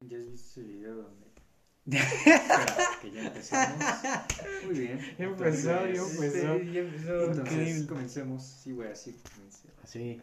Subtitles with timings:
[0.00, 1.30] ¿Ya has visto ese video donde...
[3.02, 3.84] Que ya empezamos.
[4.66, 5.00] Muy bien.
[5.18, 6.54] Ya empezó, ya Entonces, empezó.
[6.54, 7.20] este, ya empezó.
[7.24, 7.86] Entonces, Increíble.
[7.86, 8.42] comencemos.
[8.44, 9.68] Sí, güey, así comencé.
[9.84, 10.20] Sí.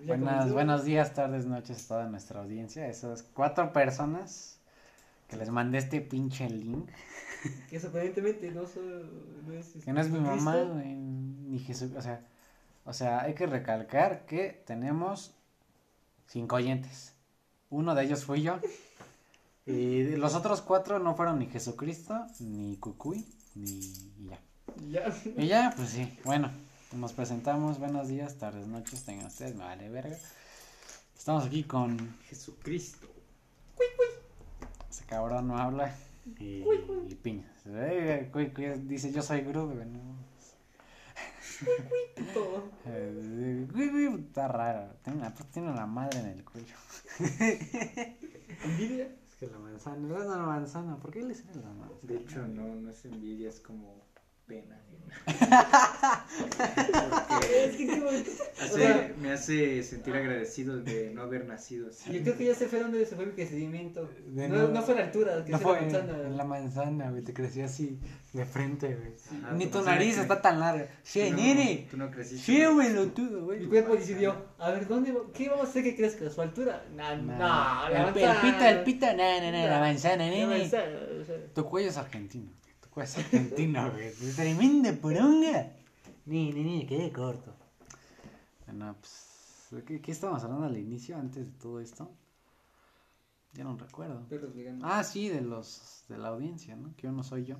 [0.00, 0.54] Ya Buenas, comenzó.
[0.54, 2.86] buenos días, tardes, noches a toda nuestra audiencia.
[2.88, 4.60] Esas cuatro personas
[5.28, 6.88] que les mandé este pinche link.
[7.70, 8.62] Que sorprendentemente no,
[9.46, 9.84] no es.
[9.84, 11.92] Que no es mi mamá, güey, ni Jesús.
[11.96, 12.26] O sea,
[12.84, 15.32] o sea, hay que recalcar que tenemos
[16.26, 17.14] cinco oyentes.
[17.70, 18.58] Uno de ellos fui yo.
[19.66, 23.80] Y los otros cuatro no fueron ni Jesucristo, ni Cucuy, ni
[24.28, 24.40] ya.
[24.88, 25.12] Ya.
[25.36, 26.52] Y ya, pues sí, bueno,
[26.92, 27.80] nos presentamos.
[27.80, 30.16] Buenos días, tardes, noches, tengan ustedes, me vale verga.
[31.18, 33.08] Estamos aquí con Jesucristo.
[34.88, 35.92] ese cabrón no habla
[36.38, 36.62] y,
[37.08, 37.52] y piña.
[37.66, 40.14] Eh, cuy, cuy, dice yo soy güey, no.
[42.32, 42.70] Todo.
[42.84, 43.66] Eh,
[44.28, 44.94] está raro.
[45.02, 46.76] Tiene una, tiene una madre en el cuello.
[48.62, 49.08] Envidia.
[49.36, 50.96] Es que la manzana, no es la manzana.
[50.96, 52.00] ¿Por qué le sale la manzana?
[52.04, 54.06] De hecho, no, no es envidia, es como
[54.46, 54.80] pena.
[57.66, 58.30] Es que qué bonito.
[58.30, 62.12] O Hace- sea, me hace sentir agradecido de no haber nacido así.
[62.12, 64.08] yo creo que ya sé fue donde se fue mi crecimiento.
[64.26, 66.12] De No, no- no fue la altura, que No fue la manzana.
[66.26, 67.22] en la manzana, güey.
[67.22, 67.98] Te creció así
[68.32, 69.14] de frente, güey.
[69.44, 70.86] Ajá, Ni como tu nariz que- está tan larga.
[71.04, 71.86] Che, no- nene.
[71.90, 72.44] Tú no creciste.
[72.52, 73.60] Che, güey, lo tudo, güey.
[73.60, 76.28] Mi cuerpo decidió, a ver, ¿dónde, ¿qué vamos a hacer que crezca?
[76.30, 76.84] ¿Su altura?
[76.94, 77.38] Nah, Nah.
[77.38, 78.40] nah, la el, el manzana.
[78.42, 80.58] pito, el pito, no, no, no, la manzana, La nene.
[80.58, 81.36] manzana, o sea.
[81.54, 82.50] Tu cuello es argentino.
[82.96, 84.12] Es argentino, güey.
[84.34, 85.72] Tremenda poronga.
[86.24, 87.54] Ni, ni, ni, quedé corto.
[88.66, 89.82] Bueno, pues.
[89.86, 92.10] ¿qué, ¿Qué estábamos hablando al inicio, antes de todo esto?
[93.52, 94.26] Ya no recuerdo.
[94.28, 94.82] Perros veganos.
[94.84, 96.04] Ah, sí, de los.
[96.08, 96.94] de la audiencia, ¿no?
[96.96, 97.56] Que yo no soy yo.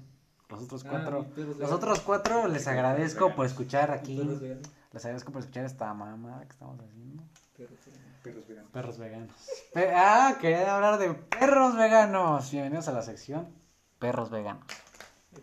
[0.49, 1.27] Los otros Ah, cuatro.
[1.59, 4.17] Los otros cuatro les agradezco por escuchar aquí.
[4.17, 4.67] Perros veganos.
[4.93, 7.23] Les agradezco por escuchar esta mamada que estamos haciendo.
[7.57, 8.21] Perros veganos.
[8.23, 8.71] Perros veganos.
[8.73, 9.37] Perros veganos.
[9.75, 12.51] Pe- ah, quería hablar de perros veganos.
[12.51, 13.49] Bienvenidos a la sección
[13.99, 14.65] Perros veganos.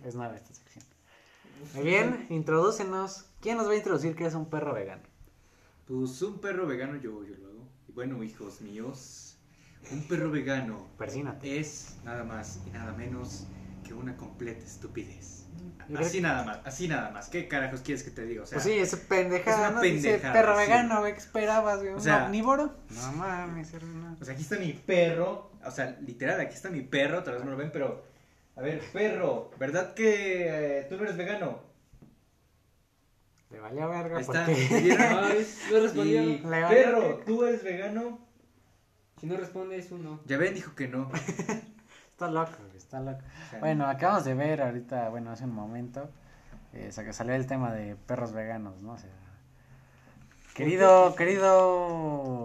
[0.04, 0.84] Es nueva esta sección.
[1.76, 3.26] Muy bien, introdúcenos.
[3.42, 5.04] ¿Quién nos va a introducir qué es un perro vegano?
[5.88, 7.68] Pues un perro vegano yo, yo lo hago.
[7.88, 9.38] Y bueno, hijos míos,
[9.92, 11.60] un perro vegano Persínate.
[11.60, 13.46] es nada más y nada menos
[13.86, 15.42] que una completa estupidez.
[15.98, 17.28] Así nada más, así nada más.
[17.28, 18.44] ¿Qué carajos quieres que te diga?
[18.44, 19.82] O sea, Pues sí, ese pendejada, es una ¿no?
[19.82, 20.60] Dice pendejada, perro sí.
[20.62, 21.92] vegano, ¿qué esperabas, güey?
[21.92, 22.74] O ¿Un sea- omnívoro?
[22.90, 24.16] No mames, hermano.
[24.18, 25.52] pues aquí está mi perro.
[25.66, 27.24] O sea, literal, aquí está mi perro.
[27.24, 28.04] Tal vez no lo ven, pero.
[28.56, 31.60] A ver, perro, ¿verdad que eh, tú no eres vegano?
[33.50, 34.48] Le valió verga Ahí está.
[35.72, 36.22] no respondió.
[36.24, 38.20] Y, Le valió perro, que- ¿tú eres vegano?
[39.20, 40.20] Si no responde es uno.
[40.26, 41.10] Ya ven, dijo que no.
[42.12, 43.22] está loco, está loco.
[43.60, 46.10] Bueno, acabamos de ver ahorita, bueno, hace un momento,
[46.74, 48.94] eh, salió el tema de perros veganos, ¿no?
[48.94, 49.10] O sea,
[50.54, 52.44] querido, querido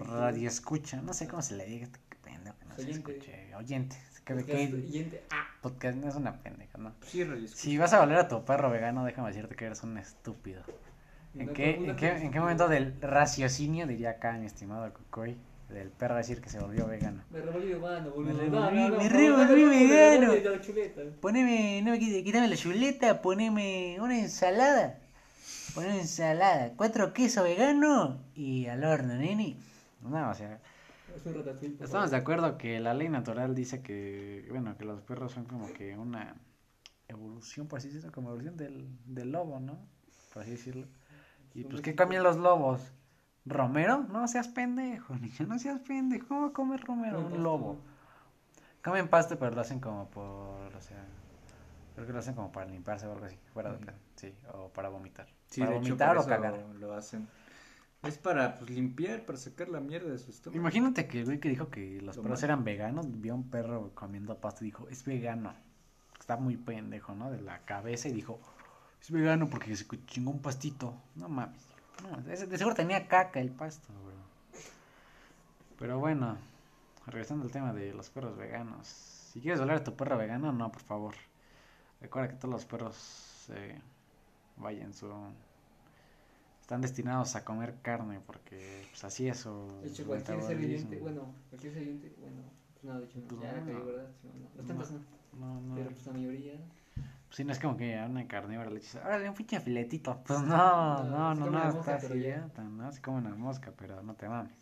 [0.00, 1.88] radio escucha, no sé cómo se le diga,
[2.22, 3.12] pendejo que no Oyente.
[3.12, 3.96] escuche, oyente,
[4.28, 5.22] que, Podcast que-.
[5.30, 6.92] Ah, podcast no es una pendeja, ¿no?
[7.02, 7.26] Sí.
[7.48, 10.62] Si vas a valer a tu perro vegano, déjame decirte que eres un estúpido.
[11.34, 15.36] ¿En qué, en qué, en qué momento del raciocinio, diría acá mi estimado Cocoy,
[15.68, 17.22] del perro decir que se volvió vegano?
[17.30, 18.34] Me revolví vegano, boludo.
[18.34, 20.32] Me revolví- me revolví no, no, no, no, vegano.
[21.20, 24.98] Poneme, no me quítame la chuleta, poneme una ensalada.
[25.74, 29.56] Poneme ensalada, cuatro quesos veganos y al horno, nene.
[30.02, 30.58] No, o sea,
[31.16, 31.76] Es un ratatouille.
[31.76, 35.44] por estamos de acuerdo que la ley natural dice que, bueno, que los perros son
[35.44, 36.36] como que una
[37.08, 39.78] evolución, por así decirlo, como evolución del, del lobo, ¿no?
[40.32, 40.86] Por así decirlo.
[41.54, 42.92] Y pues, ¿qué cambian los lobos?
[43.46, 44.06] ¿Romero?
[44.10, 46.26] No seas pendejo, niño, no seas pendejo.
[46.26, 47.20] ¿Cómo comer romero?
[47.20, 47.78] Un lobo.
[48.82, 51.04] Comen pasto, pero lo hacen como por, o sea,
[51.94, 53.78] creo que lo hacen como para limpiarse o algo así, fuera de
[54.14, 55.26] sí, o para vomitar.
[55.48, 56.54] Sí, para de hecho, vomitar por o eso cagar.
[56.78, 57.28] Lo hacen.
[58.02, 60.60] Es para pues, limpiar, para sacar la mierda de su estómago.
[60.60, 63.50] Imagínate que el güey que dijo que los Lo perros eran veganos, vio a un
[63.50, 65.52] perro comiendo pasto y dijo, es vegano.
[66.18, 67.30] Está muy pendejo, ¿no?
[67.30, 68.40] De la cabeza y dijo,
[69.00, 70.94] es vegano porque se chingó un pastito.
[71.16, 71.66] No mames.
[72.02, 74.16] No, de seguro tenía caca el pasto, güey.
[75.78, 76.38] Pero bueno,
[77.06, 78.86] regresando al tema de los perros veganos.
[78.86, 81.14] Si quieres hablar de tu perro vegano, no, por favor.
[82.00, 83.80] Recuerda que todos los perros, eh,
[84.56, 85.08] vaya, en su...
[86.68, 90.90] Están destinados a comer carne porque pues así es su De hecho, cualquier ser metabolismo.
[90.90, 92.42] viviente, bueno, cualquier ser viviente, bueno,
[92.74, 93.66] pues no, de hecho, no, Pues ya no.
[93.66, 94.10] cayó, ¿verdad?
[94.20, 94.98] Sí, no, tantas no,
[95.40, 95.74] No, no.
[95.76, 96.60] pero pues la mayoría.
[97.30, 100.22] Si no es como que a una carnívora le dices, órale, un pinche filetito.
[100.26, 102.46] Pues no, No, no, se no, está así, ya.
[102.54, 104.52] tan- no, se come una mosca, pero no te mames.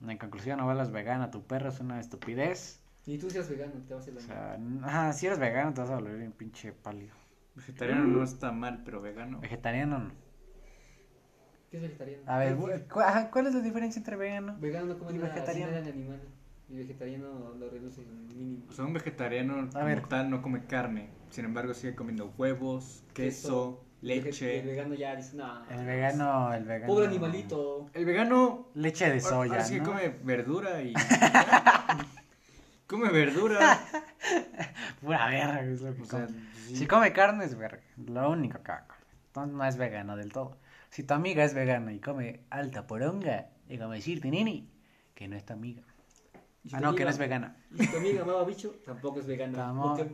[0.00, 2.80] En conclusión, no vuelvas vegana, tu perro es una estupidez.
[3.04, 5.74] Y tú seas vegano, te vas a hacer O la sea, ajá, si eres vegano
[5.74, 7.12] te vas a volver un pinche pálido.
[7.56, 9.38] Vegetariano no está mal, pero vegano.
[9.40, 10.23] Vegetariano no.
[11.74, 12.22] ¿Qué es vegetariano?
[12.28, 14.54] A ver, ¿Qué- bu- cu- ajá, ¿cuál es la diferencia entre vegano?
[14.60, 15.72] Vegano no come y nada, vegetariano.
[15.72, 15.72] vegetariano.
[15.72, 16.20] nada de animal.
[16.68, 18.64] Y vegetariano lo reduce mínimo.
[18.68, 20.06] O sea, un vegetariano como ver.
[20.06, 21.10] tal no come carne.
[21.30, 24.62] Sin embargo, sigue comiendo huevos, queso, Y el leche.
[24.62, 25.68] vegano ya dice, no.
[25.68, 26.86] El vegano, el vegano.
[26.94, 27.90] Pobre animalito.
[27.92, 29.86] El vegano Leche de soya, ahora sí que ¿no?
[29.86, 30.94] come verdura y.
[32.86, 33.80] come verdura.
[35.00, 36.38] Pura verga, es lo que O sea, come.
[36.68, 36.76] sí.
[36.76, 38.94] Si come carne es verga, lo único que come.
[39.26, 40.56] Entonces no es vegano del todo.
[40.94, 44.64] Si tu amiga es vegana y come alta poronga, déjame decirte, nene,
[45.16, 45.82] que no es tu amiga.
[46.72, 47.56] Ah, no, que amiga- no es vegana.
[47.74, 49.74] Y si tu amiga mama bicho, tampoco es vegana.
[49.96, 50.06] Porque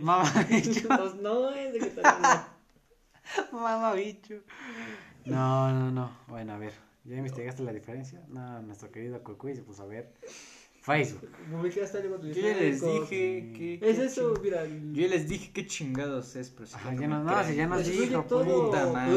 [0.00, 0.88] mama bicho.
[0.88, 1.14] Mama bicho.
[1.20, 2.44] No es vegetariano.
[3.50, 4.36] Mamá bicho.
[5.24, 6.16] No, no, no.
[6.28, 6.74] Bueno, a ver.
[7.04, 8.22] ¿Ya investigaste la diferencia?
[8.28, 10.14] No, nuestro querido Cocuy se puso a ver
[10.80, 11.28] Facebook.
[11.52, 13.74] Algo Yo ya les dije que.
[13.82, 14.64] Es que eso, mira.
[14.64, 17.56] Yo ya les dije qué chingados es, pero si Ajá, no ya no- no, si
[17.56, 19.16] ya nos Excluye dijo, puta madre.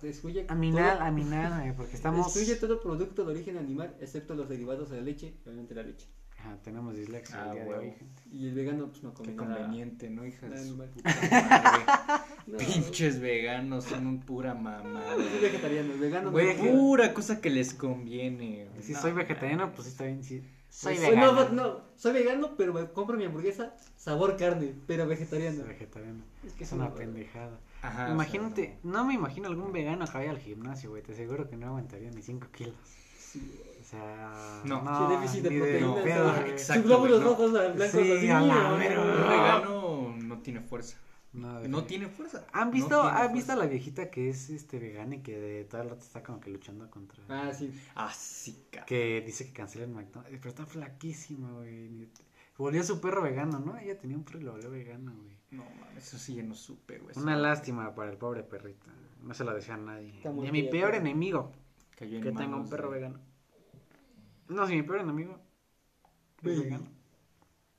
[0.00, 0.08] De origen animal.
[0.10, 2.26] Excluye Aminal, todo- aminal, porque estamos...
[2.26, 6.06] Excluye todo producto de origen animal, excepto los derivados de la leche, obviamente la leche.
[6.40, 7.82] Ajá, tenemos dislexia el Ah, día de huevo.
[7.82, 8.22] hoy, gente.
[8.30, 9.56] Y el vegano, pues no come Qué nada.
[9.56, 10.88] conveniente, ¿no, hija de nada su animal.
[10.90, 12.24] puta madre?
[12.46, 15.16] No, Pinches veganos son un pura mamada.
[15.16, 18.68] Yo soy vegetariano, el vegano Güey, no pura cosa que les conviene.
[18.70, 18.82] güey.
[18.84, 20.42] Si No, soy vegetariano, pues sí está bien, sí.
[20.70, 21.32] Soy Pues, vegano.
[21.32, 25.56] No, no, soy vegano, pero me compro mi hamburguesa sabor carne, pero vegetariano.
[25.58, 26.22] Soy vegetariano.
[26.46, 27.58] Es que Es es una una pendejada.
[27.82, 31.02] Ajá, o sea, Imagínate, no me imagino algún vegano que vaya al gimnasio, güey.
[31.02, 32.74] Te aseguro que no aguantaría ni 5 kilos.
[33.18, 35.08] Sí, O sea, No.
[35.08, 36.50] Déficit de pedo, güey.
[36.50, 37.28] exacto, Sus glóbulos no.
[37.28, 38.28] rojos blancos Sí, así.
[38.30, 39.28] a la Un no.
[39.28, 40.96] vegano no tiene fuerza.
[41.32, 42.46] No, tiene fuerza.
[42.52, 43.32] ¿Han No visto, tiene ¿han fuerza.
[43.34, 46.22] visto a la viejita que es este vegana y que de todo el rato está
[46.22, 47.22] como que luchando contra.
[47.28, 47.70] Ah, sí.
[47.94, 48.86] Ah, sí, cabrón.
[48.88, 50.36] Que dice que cancelen McDonald's.
[50.38, 52.08] Pero está flaquísima, güey.
[52.58, 53.78] Volvió su perro vegano, ¿no?
[53.78, 55.38] Ella tenía un perro y lo volvió vegano, güey.
[55.52, 57.16] No mames, eso sí ya no supe, güey.
[57.16, 58.86] Una lástima para el pobre perrito.
[59.22, 60.20] No se lo desea a nadie.
[60.34, 61.52] Ni a mi peor pero- enemigo.
[61.96, 63.18] Cayó en Que tenga un perro vegano.
[64.48, 65.38] No, si mi peor enemigo
[66.42, 66.64] es Sí.
[66.64, 66.86] vegano.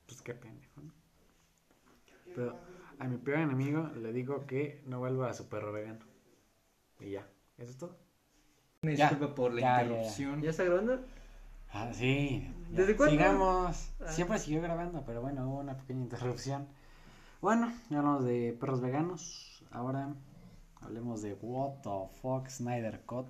[0.06, 0.92] Pues qué pendejo, ¿no?
[2.34, 2.56] Pero
[2.98, 6.00] a mi peor enemigo le digo que no vuelva a su perro vegano.
[7.00, 7.26] Y ya,
[7.58, 7.96] eso es todo.
[8.82, 9.82] Ya, disculpa por la ya, ya, ya.
[9.84, 10.42] interrupción.
[10.42, 11.04] ¿Ya está grabando?
[11.72, 12.42] Ah, sí.
[12.70, 12.78] ya.
[12.78, 13.16] ¿Desde cuándo?
[13.16, 13.90] Sigamos.
[14.00, 14.12] Ah.
[14.12, 16.66] Siempre siguió grabando, pero bueno, hubo una pequeña interrupción.
[17.40, 19.62] Bueno, ya hablamos de perros veganos.
[19.70, 20.14] Ahora
[20.80, 23.28] hablemos de What the fuck Snyder Cut.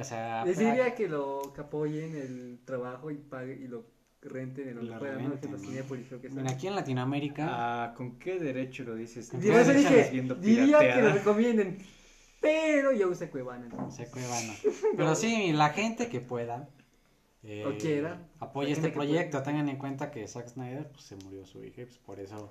[0.00, 3.84] O sea, Les diría que lo que apoyen el trabajo y paguen y lo
[4.20, 5.40] renten en Lo puedan, ¿no?
[5.40, 7.46] Que los creo que Mira, aquí en Latinoamérica.
[7.48, 9.30] Ah, ¿con qué derecho lo dices?
[9.30, 10.10] Dije,
[10.40, 11.78] diría que lo recomienden,
[12.44, 13.64] pero yo usé Cuevana.
[13.64, 14.06] entonces.
[14.06, 14.52] Se cuevana.
[14.96, 16.68] Pero sí, la gente que pueda.
[17.42, 18.18] eh, O quiera.
[18.40, 19.42] Apoye La este proyecto.
[19.42, 22.50] Tengan en cuenta que Zack Snyder pues, se murió su hija y pues, por eso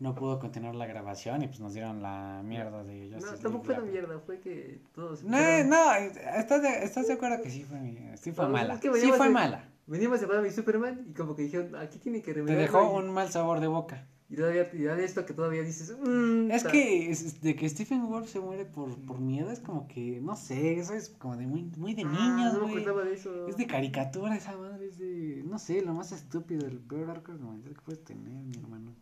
[0.00, 3.64] no pudo continuar la grabación y pues nos dieron la mierda de No, Justice tampoco
[3.66, 5.22] fue la- mierda, fue que todos.
[5.22, 5.94] No, empezaron- no,
[6.38, 7.78] ¿estás de, ¿estás de acuerdo que sí fue,
[8.20, 8.74] sí fue No, mala?
[8.74, 9.68] es que sí fue de- mala.
[9.86, 12.62] Venimos a de mi Superman y como que dijeron, aquí tiene que Te remediarlo.
[12.62, 14.06] dejó un mal sabor de boca.
[14.32, 18.30] Y todavía, y de esto que todavía dices, mmm, Es que de que Stephen Wolf
[18.30, 21.70] se muere por, por miedo es como que, no sé, eso es como de muy,
[21.76, 22.66] muy de niños, Ah, no
[23.04, 23.46] de eso.
[23.46, 27.32] Es de caricatura esa madre, es de, no sé, lo más estúpido, el peor arco
[27.32, 28.92] argumental que puedes tener, mi hermano.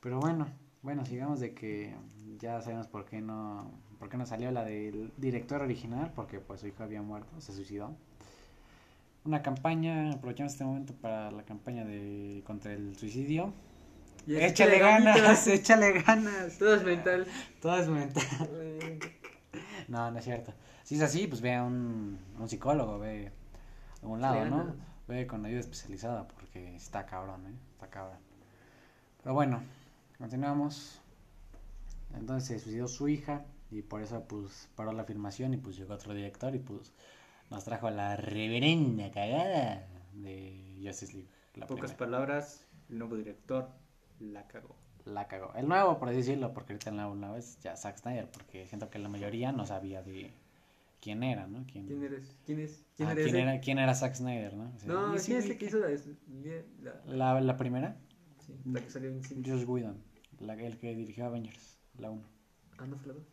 [0.00, 0.46] Pero bueno,
[0.80, 1.94] bueno, sigamos de que
[2.38, 6.60] ya sabemos por qué no, por qué no salió la del director original, porque pues
[6.60, 7.94] su hijo había muerto, se suicidó.
[9.26, 13.52] Una campaña, aprovechamos este momento para la campaña de contra el suicidio.
[14.26, 16.58] Échale ganas, ganitas, échale ganas.
[16.58, 17.26] Todo es mental.
[17.60, 18.24] Todo es mental.
[19.88, 20.52] No, no es cierto.
[20.82, 24.74] Si es así, pues ve a un, un psicólogo, ve a algún lado, ¿no?
[25.06, 27.54] Ve con ayuda especializada porque está cabrón, ¿eh?
[27.74, 28.18] Está cabrón.
[29.22, 29.62] Pero bueno,
[30.18, 31.00] continuamos.
[32.16, 35.94] Entonces se suicidó su hija y por eso pues paró la filmación y pues llegó
[35.94, 36.92] otro director y pues
[37.50, 41.28] nos trajo la reverenda cagada de Justice League.
[41.54, 41.98] La Pocas primera.
[41.98, 43.68] palabras, el nuevo director
[44.20, 44.76] la cagó.
[45.04, 45.52] La cagó.
[45.54, 48.66] El nuevo, por así decirlo, porque ahorita el nuevo una es ya Zack Snyder, porque
[48.66, 50.32] siento que la mayoría no sabía de
[51.00, 51.64] quién era, ¿no?
[51.70, 52.36] ¿Quién, ¿Quién eres?
[52.44, 52.82] ¿Quién es?
[52.96, 53.26] ¿Quién Ah, eres?
[53.26, 54.72] ¿quién era, quién era Zack Snyder, no?
[54.74, 55.88] O sea, No, ¿quién es el que hizo la,
[56.82, 57.96] la, La, la primera,
[58.44, 59.48] sí, la que salió en cine?
[59.48, 60.02] Josh Whedon,
[60.40, 62.22] la, el que dirigió Avengers, la 1.
[62.78, 63.26] Ah, no fue la dos.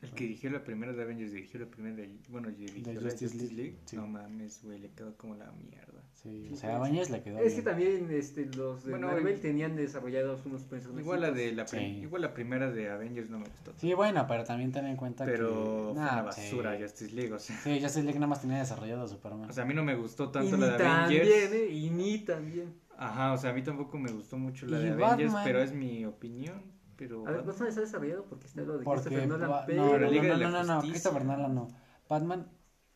[0.00, 2.18] El que dirigió la primera de Avengers, dirigió la primera de...
[2.28, 3.78] Bueno, dirigió De la Justice Justice League, League.
[3.86, 3.96] sí.
[3.96, 6.03] No mames, güey, le quedó como la mierda.
[6.24, 6.76] Sí, o sea.
[6.76, 7.64] Avengers le quedó Es que bien.
[7.64, 11.04] también este, los de Bueno, Marvel y- tenían desarrollados unos personajes.
[11.04, 11.76] Igual la de la, Sí.
[11.76, 13.72] igual la primera de Avengers no me gustó.
[13.76, 15.54] Sí, bueno, pero también ten en cuenta pero que...
[15.54, 16.82] fue Nah, una basura sí.
[16.82, 17.56] Justice League, o sea.
[17.58, 19.50] Sí, Justice League nada más tenía desarrollado a Superman.
[19.50, 21.28] O sea, a mí no me gustó Y tanto ni la de Avengers.
[21.50, 21.72] también, ¿eh?
[21.72, 22.74] Y ni también.
[22.96, 25.44] Ajá, o sea, a mí tampoco me gustó mucho la Y de Avengers, Batman.
[25.44, 26.62] pero es mi opinión.
[26.96, 29.02] Pero A ver, Batman está desarrollado porque está lo de porque...
[29.10, 29.82] Christopher Nolan, pero...
[29.84, 30.90] no, Pero no, no, no, no, no, Justicia.
[30.92, 31.68] Christopher Nolan no.
[32.08, 32.48] Batman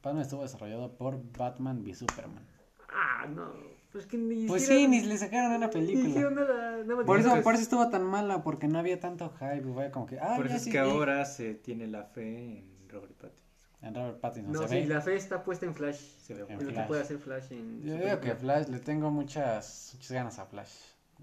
[0.03, 2.47] Batman estuvo desarrollado por Batman v Superman.
[2.89, 3.53] Ah, no.
[3.93, 6.31] Pues que ni Pues sí, ni le sacaron una película.
[6.31, 6.85] nada.
[6.85, 9.91] nada Por eso, por eso estuvo tan mala, porque no había tanto hype.
[9.91, 12.89] Como que, ah, Por ya eso es sí que ahora se tiene la fe en
[12.89, 13.39] Robert Pattinson.
[13.81, 14.87] En Robert Pattinson No, se sí, ve.
[14.87, 16.01] la fe está puesta en Flash.
[16.19, 16.87] Se ve En lo que Flash.
[16.87, 17.83] puede hacer Flash en.
[17.83, 18.35] Yo digo que.
[18.35, 20.73] Flash, le tengo muchas, muchas ganas a Flash.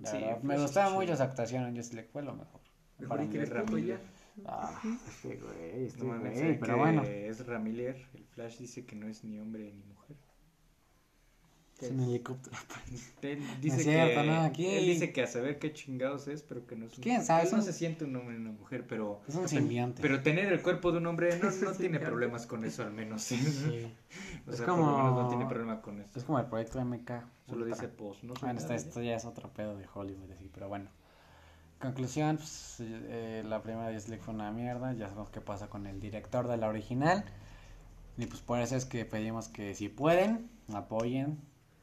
[0.01, 0.99] La Sí, verdad, me Flash es gustaba chido.
[1.01, 2.61] mucho su actuación en Just League, fue lo mejor.
[2.97, 3.99] Mejor Para y que y ya.
[4.45, 7.03] Ah, este güey, este No güey, ¿sabe pero que bueno.
[7.03, 9.94] Es Ramiller, el Flash dice que no es ni hombre ni mujer.
[11.79, 12.55] ¿Qué Es un helicóptero.
[13.21, 16.65] Él dice cierto, que no, aquí- él dice que a saber qué chingados es, pero
[16.65, 17.43] que no es un ¿Quién sabe?
[17.43, 20.01] Él no un- se siente un hombre ni una mujer, pero Es un simbionte.
[20.01, 23.21] pero tener el cuerpo de un hombre no, no tiene problemas con eso al menos.
[23.23, 23.35] Sí.
[24.47, 26.17] O Es sea, como- por lo menos no tiene problema con eso.
[26.17, 27.09] Es como el proyecto MK.
[27.49, 27.75] Solo Ultra.
[27.75, 28.33] dice post, ¿no?
[28.39, 30.89] Bueno, esto, esto ya es otro pedo de Hollywood, así, pero bueno.
[31.81, 35.99] Conclusión, pues, eh, la primera de fue una mierda, ya sabemos qué pasa con el
[35.99, 37.25] director de la original.
[38.17, 41.37] Y pues por eso es que pedimos que si pueden, apoyen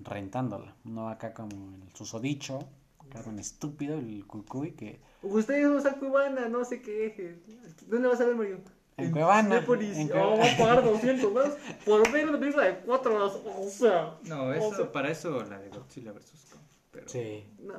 [0.04, 0.75] rentándola.
[0.85, 2.59] No acá como el susodicho,
[3.00, 7.38] acá con estúpido, el cucuy, que Ustedes a Cubana, no sé qué.
[7.87, 8.61] ¿Dónde vas a ver, Mario?
[8.97, 9.97] En Cuevana, Cinépolis.
[9.97, 13.38] en Oh, Cue- voy a pagar 200 más por ver una película de 4 horas.
[13.59, 14.18] O sea.
[14.25, 16.47] No, o eso, sea, para eso la de Godzilla vs.
[16.50, 16.61] Kong.
[16.90, 17.75] Pero, Sí, No,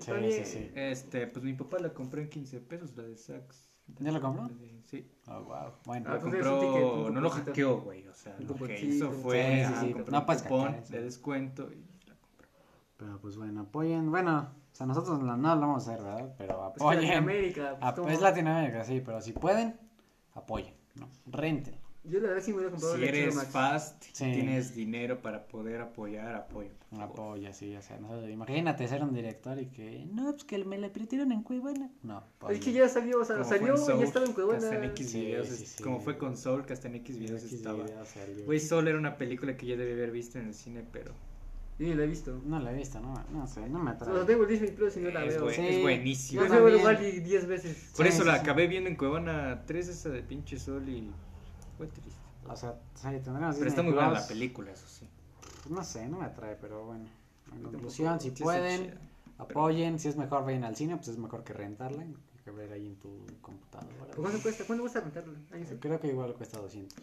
[0.00, 0.70] Sí, sí, sí.
[0.74, 3.68] Este, pues mi papá la compró en 15 pesos, la de Sax.
[3.98, 4.48] ¿Ya la compró?
[4.84, 5.06] Sí.
[5.28, 6.10] oh, wow, bueno.
[6.10, 8.06] Ah, pues ticket, no lo hackeó, güey.
[8.06, 11.70] O sea, lo que hizo fue Sí, sí, ah, sí, no un cupón de descuento
[11.72, 12.48] y la compró.
[12.96, 16.34] Pero pues bueno, apoyen, bueno, o sea, nosotros no, no lo vamos a hacer, ¿verdad?
[16.36, 17.00] Pero Pues apoyen.
[17.02, 18.08] Latinoamérica, pues, ¿cómo?
[18.08, 19.78] es Latinoamérica, sí, pero si pueden,
[20.34, 21.08] apoyen, ¿no?
[21.26, 21.83] Renten.
[22.06, 23.48] Yo la verdad sí me hubiera comprado Si eres Max.
[23.50, 24.24] fast, Sí.
[24.30, 26.66] tienes dinero para poder apoyar, favor.
[27.00, 30.76] Apoya, sí, o sea, no, imagínate ser un director y que, no, pues que me
[30.76, 31.90] la pritieron en Cuevana.
[32.02, 34.54] No, Es que ya salió, o sea, Como salió Soul, ya estaba en que hasta
[34.54, 34.86] en Cuevana.
[34.88, 35.82] X Sí, videos, sí, sí.
[35.82, 37.84] como fue con Soul, que hasta en X videos X estaba.
[38.44, 41.12] Güey, Soul era una película que yo debí haber visto en el cine, pero
[41.78, 42.38] ni la he visto.
[42.44, 44.24] No la he visto, no, no sé, no me O sea, atrae.
[44.26, 45.44] tengo Disney Plus y no la es, veo.
[45.44, 46.36] buen- Sí.
[46.36, 46.78] es a ver también.
[46.80, 47.92] igual 10 veces.
[47.96, 48.40] Por Sí, eso sí, la sí.
[48.42, 51.10] acabé viendo en Cuevana 3, esa de pinche Sol y
[51.86, 52.20] fue triste.
[52.48, 55.08] O sea, sí, tendremos Pero está muy buena la película, eso sí.
[55.62, 57.04] Pues no sé, no me atrae, pero bueno.
[57.46, 57.72] En tampoco.
[57.72, 59.00] conclusión, si pueden, chida.
[59.38, 59.98] apoyen.
[59.98, 62.04] Si es mejor, vayan al cine, pues es mejor que rentarla
[62.44, 63.08] que ver ahí en tu
[63.40, 63.88] computadora.
[64.08, 64.64] ¿Por ¿Cuánto cuesta?
[64.66, 65.32] ¿Cuánto cuesta rentarlo?
[65.52, 66.98] Ahí se- Creo que igual cuesta 200.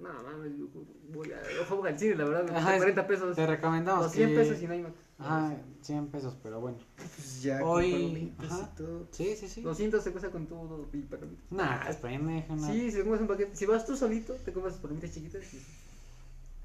[0.00, 0.52] No, mames,
[1.12, 3.36] voy a, voy al cine, la verdad, me Ajá, cuesta es- 40 pesos.
[3.36, 4.92] Te recomendamos O 100 que- pesos y no hay más.
[5.18, 6.78] Ajá, 100 pesos, pero bueno.
[6.96, 8.70] Pues ya, Hoy- con ajá.
[8.72, 9.06] y todo.
[9.12, 9.60] Sí, sí, sí.
[9.62, 11.44] 200 se cuesta con todo y palomitas.
[11.50, 12.66] Nah, es pendejo, no.
[12.66, 15.60] Sí, si compras un paquete, si vas tú solito, te compras palomitas chiquitas y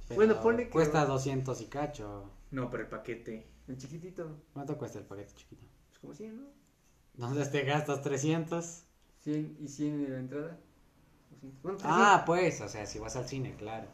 [0.08, 2.32] Pero bueno, ponle que- Cuesta 200 y cacho.
[2.52, 3.46] No, pero el paquete.
[3.68, 5.66] el chiquitito, ¿Cuánto cuesta el paquete chiquito?
[5.90, 6.48] pues como 100, ¿no?
[7.16, 8.84] Entonces te gastas 300.
[9.24, 10.58] 100 y 100 en la entrada.
[11.32, 11.62] 200.
[11.62, 13.88] Bueno, Ah, pues, o sea, si vas al cine, claro.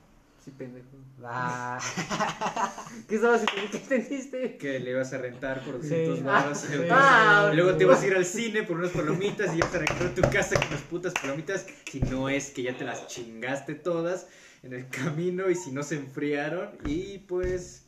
[0.43, 0.87] Sí, pendejo.
[1.25, 1.79] Ah,
[3.07, 3.43] ¿Qué estabas?
[3.71, 4.57] ¿Qué entendiste?
[4.57, 5.87] Que le ibas a rentar por Sí.
[5.89, 6.57] 200 baros.
[6.57, 6.67] Sí.
[6.91, 9.79] Ah, Y luego te ibas a ir al cine por unas palomitas y ya te
[9.79, 11.65] regresar a tu casa con las putas palomitas.
[11.89, 14.27] Si no es que ya te las chingaste todas
[14.63, 16.71] en el camino y si no se enfriaron.
[16.85, 17.85] Y pues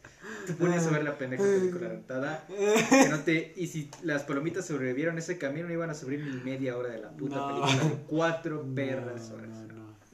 [0.48, 2.46] te pones a ver la pendeja película rentada.
[2.48, 6.42] Que no te, y si las palomitas sobrevivieron ese camino, no iban a sobrevivir ni
[6.52, 7.48] media hora de la puta No.
[7.48, 7.90] película.
[7.90, 9.50] de Cuatro perras horas.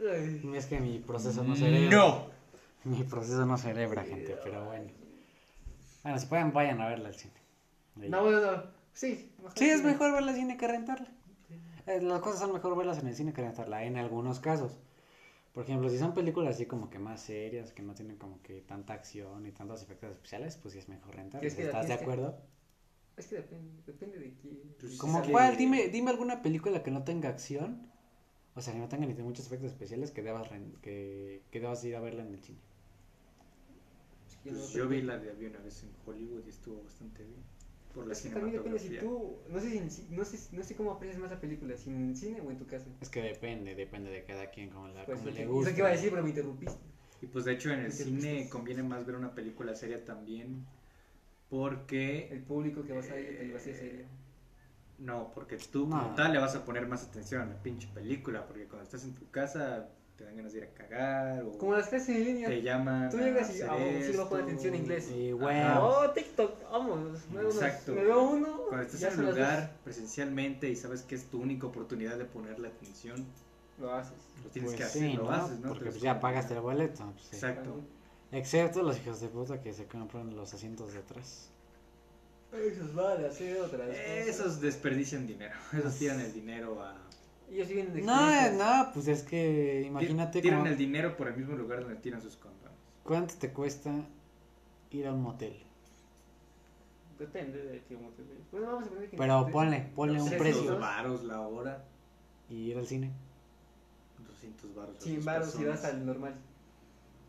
[0.01, 0.13] No, no.
[0.13, 0.57] Ay.
[0.57, 1.95] Es que mi proceso no cerebra.
[1.97, 2.25] No.
[2.83, 4.87] Mi proceso no cerebra, gente, pero bueno.
[6.03, 7.33] Bueno, si pueden, vayan a verla al cine.
[8.01, 8.09] Ahí.
[8.09, 8.63] No, bueno, no.
[8.93, 9.31] Sí.
[9.55, 11.07] Sí, es mejor verla al cine que rentarla.
[11.87, 14.77] Eh, las cosas son mejor verlas en el cine que rentarla, en algunos casos.
[15.53, 18.61] Por ejemplo, si son películas así como que más serias, que no tienen como que
[18.61, 21.51] tanta acción y tantos efectos especiales, pues sí es mejor rentarlas.
[21.51, 22.37] Es que la ¿Estás de tienes que- acuerdo?
[23.17, 24.57] Es que depende, depende de quién.
[24.79, 24.97] Pues,
[25.29, 27.91] cuál, dime, dime alguna película que no tenga acción,
[28.55, 30.49] o sea, tenga ni muchos efectos especiales que debas,
[30.81, 32.59] que, que debas ir a verla en el cine.
[34.43, 37.39] Pues yo vi la de había una vez en Hollywood y estuvo bastante bien.
[37.93, 39.37] Por la Es que también depende si tú.
[39.49, 42.41] No sé, si no, sé, no sé cómo aprecias más la película, si en cine
[42.41, 42.87] o en tu casa.
[43.01, 45.69] Es que depende, depende de cada quien, como, la, Pues, como eso le gusta.
[45.69, 46.79] Eso que iba a decir, pero me interrumpiste.
[47.21, 50.65] Y pues de hecho en el ¿Qué cine conviene más ver una película seria también
[51.51, 54.05] porque El público que vas a ir te iba a hacer serio.
[55.01, 55.99] No, porque tú No.
[56.03, 59.03] como tal le vas a poner más atención a la pinche película, porque cuando estás
[59.03, 62.23] en tu casa te dan ganas de ir a cagar o Como las clases en
[62.23, 62.47] línea.
[62.47, 65.05] te llaman Tú llegas y vamos, sí, bajo de atención en inglés.
[65.07, 65.39] Sí, Ajá.
[65.41, 65.87] bueno.
[65.87, 67.19] Oh, TikTok, vamos.
[67.33, 67.93] Exacto.
[67.95, 68.61] me veo uno.
[68.69, 72.67] Cuando estás en un lugar presencialmente y sabes que es tu única oportunidad de ponerle
[72.67, 73.25] atención.
[73.79, 74.13] Lo haces.
[74.43, 75.31] lo tienes Pues que hacer, sí, lo ¿no?
[75.31, 75.69] haces, ¿no?
[75.69, 77.03] Porque pues es ya pagaste el boleto.
[77.13, 77.35] pues, sí.
[77.37, 77.79] Exacto.
[78.31, 81.49] Excepto los hijos de puta que se compran los asientos de atrás.
[82.53, 83.97] Esos van a hacer otras cosas.
[84.27, 86.95] Esos desperdician dinero, esos tiran el dinero a
[87.49, 91.55] Ellos de No, no, pues es que imagínate Tiran cómo- el dinero por el mismo
[91.55, 92.77] lugar donde tiran sus condones.
[93.03, 93.91] cuánto te cuesta
[94.91, 95.55] ir a un motel.
[97.17, 98.25] Depende de qué motel.
[98.51, 99.17] Bueno, vamos a poner que.
[99.17, 100.79] Pero ponle, ponle un 300 precio.
[100.79, 101.83] varos la hora,
[102.49, 103.11] Y ir al cine.
[104.27, 106.35] 200 varos las 100 dos baros si vas al normal.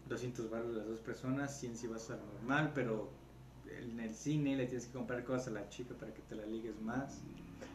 [0.08, 3.10] 200 baros las dos personas, 100 si vas al normal, pero
[3.78, 6.46] en el cine le tienes que comprar cosas a la chica para que te la
[6.46, 7.20] ligues más.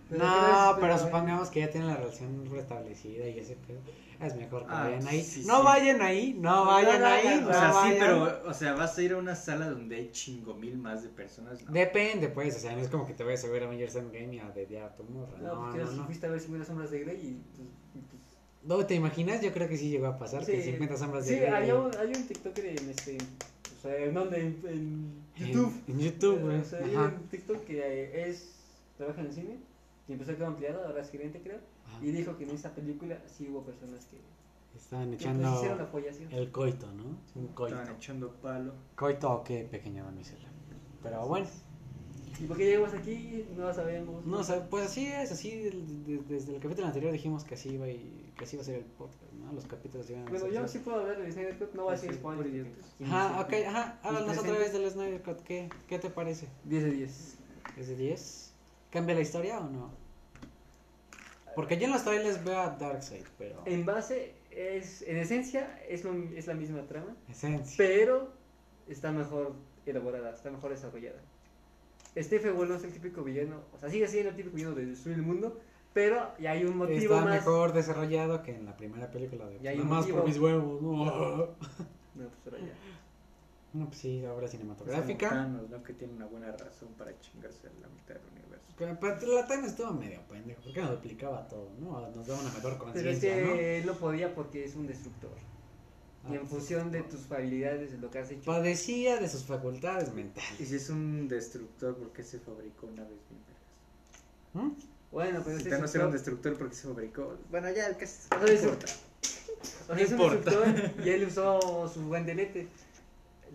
[0.10, 1.02] Pero No, ¿qué pero ves?
[1.02, 3.80] supongamos que ya tienen la relación restablecida y ese pedo.
[4.20, 5.22] Es mejor que Ah, vayan ahí.
[5.24, 5.64] sí, no sí.
[5.66, 7.40] vayan ahí, no vayan no ahí.
[7.42, 10.10] no O sea, sí, pero, o sea, vas a ir a una sala donde hay
[10.12, 11.62] chingo mil más de personas.
[11.64, 11.72] ¿no?
[11.72, 14.36] Depende, pues, o sea, no es como que te vayas a ver a Avengers Endgame
[14.36, 15.38] y a dediar a tu morra.
[15.40, 17.68] No, No, porque no, fuiste a ver 50 sombras de Grey y pues.
[17.96, 18.22] y, pues
[18.64, 19.42] No, ¿te imaginas?
[19.42, 20.72] Yo creo que sí llegó a pasar que sí.
[20.72, 23.18] 50 sombras Sí, de Grey había un, hay un TikToker en este.
[23.78, 24.40] O sea, ¿en dónde?
[24.40, 25.72] En, YouTube.
[25.88, 26.60] En, YouTube, güey.
[26.60, 27.14] O sea, hay Ajá.
[27.16, 28.56] un TikTok que eh, es.
[28.98, 29.58] Trabaja en el cine
[30.08, 31.60] y empezó como empleado, ahora es gerente, creo.
[31.86, 32.00] Ajá.
[32.04, 34.18] Y dijo que en esa película sí hubo personas que.
[34.76, 35.90] Estaban pues, echando
[36.32, 37.04] el coito, ¿no?
[37.36, 37.76] Un coito.
[37.76, 38.74] Estaban echando palo.
[38.96, 40.48] Coito o qué pequeña damisela.
[41.04, 41.48] Pero bueno,
[42.40, 43.46] ¿Y por qué llegamos aquí?
[43.56, 44.26] No lo sabemos.
[44.26, 47.56] no, o sea, pues así es, así del- de- desde el capítulo anterior dijimos que
[47.56, 49.52] así iba y que así iba a ser el podcast, ¿no?
[49.54, 51.96] Los capítulos iban a Bueno, ser yo sí puedo hablar de Snyder Cut, no voy
[51.96, 52.96] a por idiotas.
[53.04, 56.48] Ajá, ok, ajá, háblanos otra vez del Snyder Cut, ¿qué, qué te parece?
[56.66, 57.38] 10 de 10.
[57.78, 58.54] ¿Es de 10?
[58.92, 59.92] ¿Cambia la historia o no?
[61.56, 63.64] Porque yo en los trailers veo a Darkseid, pero...
[63.66, 67.74] En base, es, en esencia, es, lo- es la misma trama, Esencia.
[67.78, 68.32] pero
[68.88, 69.54] está mejor
[69.88, 71.20] elaborada, está mejor desarrollada.
[72.24, 74.86] Stephen Wall no es el típico villano, o sea, sigue siendo el típico villano de
[74.86, 75.60] destruir el mundo,
[75.94, 77.36] pero ya hay un motivo Está más.
[77.36, 79.58] mejor desarrollado que en la primera película de...
[79.58, 80.18] Y hay Nada un más motivo.
[80.20, 80.96] por mis huevos, no.
[82.16, 82.74] No, pues ahora ya.
[83.74, 85.30] No, pues sí, obra cinematográfica.
[85.30, 85.84] Thanos, ¿no?
[85.84, 88.74] Que tiene una buena razón para chingarse a la mitad del universo.
[88.78, 92.10] Pero, pero la Thanos estuvo medio pendejo, porque nos duplicaba todo, ¿no?
[92.10, 93.54] Nos daba una mejor Pero es conciencia, ¿no?
[93.54, 95.32] él no podía porque es un destructor.
[96.30, 98.44] Y Ah, en función de tus habilidades, de lo que has hecho.
[98.46, 100.60] Padecía de sus facultades mentales.
[100.60, 103.64] Y si es un destructor, ¿por qué se fabricó naves bien vergas?
[104.54, 104.82] ¿Mm?
[105.12, 107.38] Bueno, pero Si Thanos era un destructor- ¿por qué se fabricó?
[107.50, 108.86] Bueno, ya, el caso O sea, es- importa.
[108.88, 110.52] O No sea, es un importa.
[110.52, 112.68] destructor y él usó su guantelete.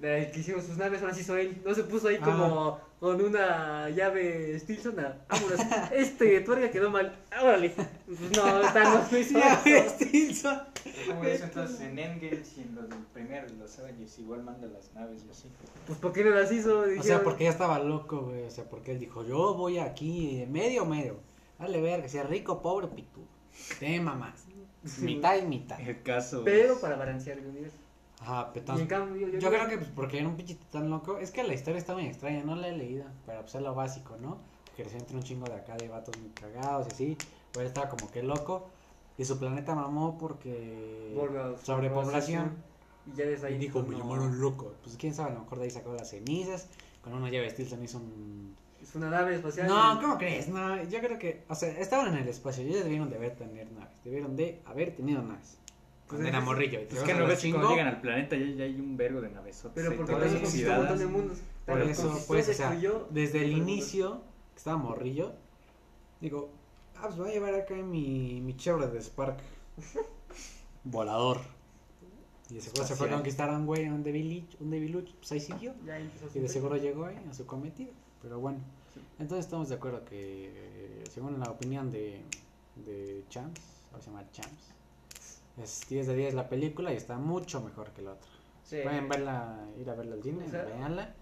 [0.00, 1.61] La que hicimos sus naves, ahora sí hizo él.
[1.64, 2.24] No se puso ahí Ah.
[2.24, 5.00] como con una llave Stilson.
[5.00, 5.58] a- Vámonos.
[5.92, 7.18] Este tuerca quedó mal.
[7.42, 7.70] Órale.
[7.70, 9.38] Pues no, Thanos no eso.
[9.90, 10.60] Stilson.
[11.08, 14.68] Como eso entonces en Endgame y en los del primero, en los Avengers, igual manda
[14.68, 15.48] las naves y así.
[15.84, 16.84] Pues ¿por qué no las hizo?
[16.98, 18.44] O sea, porque ya estaba loco, güey.
[18.44, 21.18] O sea, porque él dijo, yo voy aquí, medio, medio.
[21.58, 23.24] Dale ver, que sea rico, pobre, pitudo.
[23.80, 24.44] Te mamás.
[25.00, 25.80] mitad y mitad.
[25.80, 26.42] El caso.
[26.44, 27.78] Pero es- para balancear el universo.
[28.22, 31.18] Ajá, Y en cambio, yo, Yo creo que pues, porque era un pinche tan loco.
[31.18, 33.04] Es que la historia está muy extraña, no la he leído.
[33.26, 34.38] Pero pues es lo básico, ¿no?
[34.76, 37.18] Creció entre un chingo de acá de vatos muy cagados y así.
[37.52, 38.68] Pero él estaba como que loco.
[39.18, 41.14] Y su planeta mamó porque.
[41.16, 42.56] Por la sobrepoblación.
[43.12, 43.54] Y ya desde ahí.
[43.54, 44.74] Y dijo, me llamaron loco.
[44.85, 46.68] Pues quién sabe, a lo mejor de ahí sacó las cenizas.
[47.02, 48.56] Con una llave Stilson hizo un.
[48.80, 49.66] Es una nave espacial.
[49.66, 50.48] No, ¿cómo crees?
[50.48, 51.44] No, yo creo que.
[51.48, 52.62] O sea, estaban en el espacio.
[52.62, 54.02] Ellos debieron de haber tener naves.
[54.04, 55.58] Debieron de haber tenido naves.
[56.16, 56.81] Pues era morrillo.
[56.81, 59.66] Es que no los ves llegan al planeta ya, ya hay un vergo de naves.
[59.75, 61.11] Pero porque todas Thanos conquistó un montón de oxidadas.
[61.11, 61.38] mundos.
[61.66, 64.20] Por eso, pues, o sea, destruyó, desde el inicio,
[64.53, 65.33] que estaba morrillo,
[66.20, 66.51] digo,
[66.96, 69.38] ah, pues voy a llevar acá mi, mi Chevrolet de Spark.
[70.85, 71.40] Volador.
[72.51, 75.14] Y de seguro se fue a conquistar a un güey, a un debiluch, un debiluch,
[75.14, 75.75] pues ahí siguió.
[76.35, 77.92] Y de seguro llegó ahí a su cometido.
[78.20, 78.59] Pero bueno,
[79.18, 82.20] entonces estamos de acuerdo que, eh, según la opinión de,
[82.85, 83.62] de Champs,
[83.96, 84.75] o se llama Champs,
[85.58, 88.28] es 10 de 10 la película y está mucho mejor que la otra.
[88.64, 88.78] Sí.
[88.82, 91.14] Pueden verla, ir a verla al cine, O sea- véanla,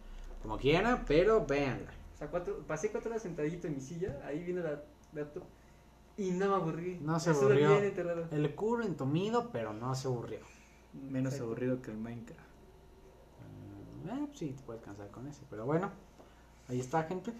[0.43, 1.91] como quieran, pero véanla.
[2.15, 4.83] O sea, cuatro, pasé cuatro horas sentadito en mi silla, ahí viendo la
[5.15, 5.43] laptop,
[6.17, 6.99] y no me aburrí.
[7.01, 7.71] No se Estuve aburrió.
[7.73, 8.27] bien enterrado.
[8.31, 10.41] El culo entumido, pero no se aburrió.
[10.93, 11.45] Menos Exacto.
[11.53, 12.41] aburrido que el Minecraft.
[14.07, 15.43] Eh, eh, sí, te puedes cansar con ese.
[15.49, 15.91] Pero bueno,
[16.69, 17.33] ahí está, gente.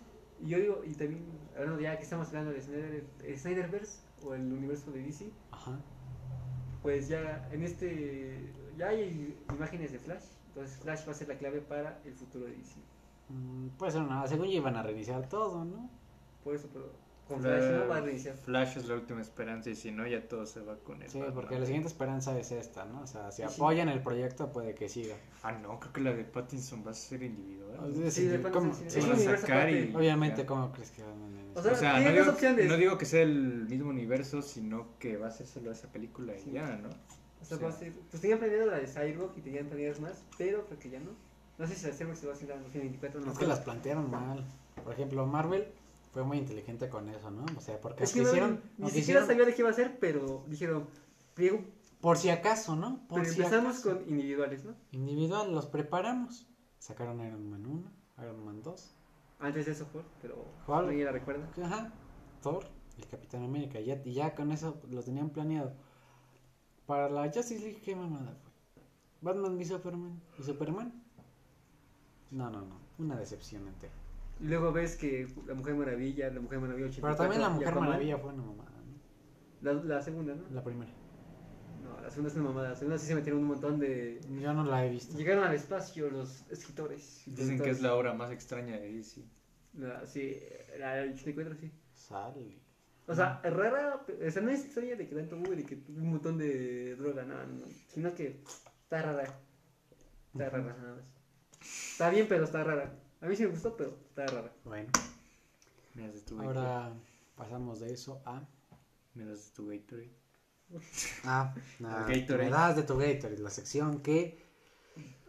[0.43, 1.25] Y yo digo, y también,
[1.57, 3.05] hablando ya que estamos hablando de Snyder,
[3.37, 5.79] Snyderverse, o el universo de DC, Ajá.
[6.83, 11.39] Pues ya en este, ya hay imágenes de Flash, entonces Flash va a ser la
[11.39, 12.77] clave para el futuro de DC.
[13.29, 14.27] Mm, puede ser nada.
[14.27, 15.89] Según ya iban a reiniciar todo, ¿no?
[16.43, 16.91] Por eso, pero
[17.31, 18.37] con Flash no va a reiniciar.
[18.37, 21.09] Flash es la última esperanza y si no, ya todo se va con él.
[21.09, 23.01] Sí, porque la siguiente esperanza es esta, ¿no?
[23.03, 23.43] O sea, si sí.
[23.43, 25.15] apoyan el proyecto, puede que siga.
[25.43, 27.91] Ah, no, creo que la de Pattinson va a ser individual.
[28.05, 28.39] Es Sí, sí,
[28.91, 29.01] sí.
[29.01, 30.47] Sí, sacar y- Obviamente, ya.
[30.47, 31.13] ¿cómo crees que van
[31.55, 32.69] a O sea, O sea, no digo, opciones.
[32.69, 36.33] no digo que sea el mismo universo, sino que va a ser solo esa película
[36.37, 36.89] y ya, ¿no?
[37.41, 37.63] O sea, Sí.
[37.65, 40.79] va a ser, pues tenían planeado la de Cyborg y tenían planeadas más, pero creo
[40.79, 41.11] que ya no.
[41.59, 43.61] No sé si la Cyborg se va a hacer en 2024 no Es que las
[43.61, 44.45] plantearon mal.
[44.85, 45.67] Por ejemplo, Marvel
[46.13, 47.45] fue muy inteligente con eso, ¿no?
[47.57, 49.99] O sea, porque Es que hicieron, ni siquiera hicieron sabía de qué iba a hacer,
[50.01, 50.89] pero dijeron,
[51.37, 51.65] Diego,
[52.01, 53.07] por si acaso, ¿no?
[53.09, 53.99] Por pero si empezamos acaso.
[53.99, 54.75] con individuales, ¿no?
[54.93, 56.49] Individual, los preparamos.
[56.79, 57.93] Sacaron Iron Man 1,
[58.23, 58.95] Iron Man 2,
[59.39, 60.87] Antes de eso fue, pero ¿Cuál?
[60.87, 61.49] nadie la recuerda.
[61.63, 61.93] Ajá,
[62.43, 62.65] Thor,
[62.99, 65.73] el Capitán América, ya, y ya con eso lo tenían planeado.
[66.87, 68.51] Para la Justice League, ¿qué mamada fue?
[69.23, 71.03] Batman y Superman, y Superman.
[72.31, 73.93] No, no, no, una decepción entera.
[74.41, 77.17] Y luego ves que la Mujer Maravilla, la Mujer Maravilla 84.
[77.17, 79.01] Pero también la Mujer Aquaman, Maravilla fue una mamada, ¿no?
[79.61, 80.45] La, la segunda, ¿no?
[80.51, 80.93] La primera.
[81.83, 82.71] No, la segunda es una mamada.
[82.71, 84.21] La segunda sí se metieron un montón de.
[84.41, 85.17] Yo no la he visto.
[85.17, 87.23] Llegaron al espacio los escritores.
[87.27, 89.23] Dicen que es la obra más extraña de DC.
[89.75, 90.37] La, sí,
[90.79, 91.73] la del 84, sí.
[91.93, 92.61] Sale.
[93.07, 95.65] O sea, es rara, o sea, no es extraña de que tanto hubo y de
[95.65, 98.41] que tuvo un montón de droga, no, no, sino que
[98.85, 99.25] está rara.
[100.33, 101.05] Está rara, nada más.
[101.61, 102.95] Está bien, pero está rara.
[103.21, 104.53] A mí sí me gustó, pero está rara.
[104.65, 104.91] Bueno,
[105.95, 106.93] Me das de tu ahora
[107.37, 108.43] pasamos de eso a.
[109.15, 110.11] Me das de tu Gatorade.
[111.25, 112.07] Ah, nada.
[112.07, 112.45] Gatorade.
[112.45, 114.43] Me das de tu Gatorade, la sección que.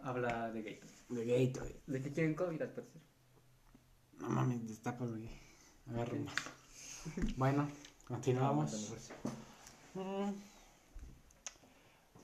[0.04, 0.98] Habla de Gatorade.
[1.10, 1.82] De Gatorade.
[1.88, 3.02] De que quieren COVID, al parecer.
[4.20, 5.30] No mames, destápalo y
[5.90, 6.36] agarro más.
[7.36, 7.68] Bueno,
[8.08, 8.94] continuamos.
[9.96, 10.32] Mm.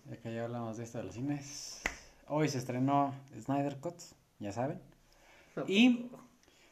[0.10, 1.82] Ya que ya hablamos de esto de los cines.
[2.28, 4.00] Hoy se estrenó Snyder Cut,
[4.40, 4.80] ya saben.
[5.67, 6.12] Y.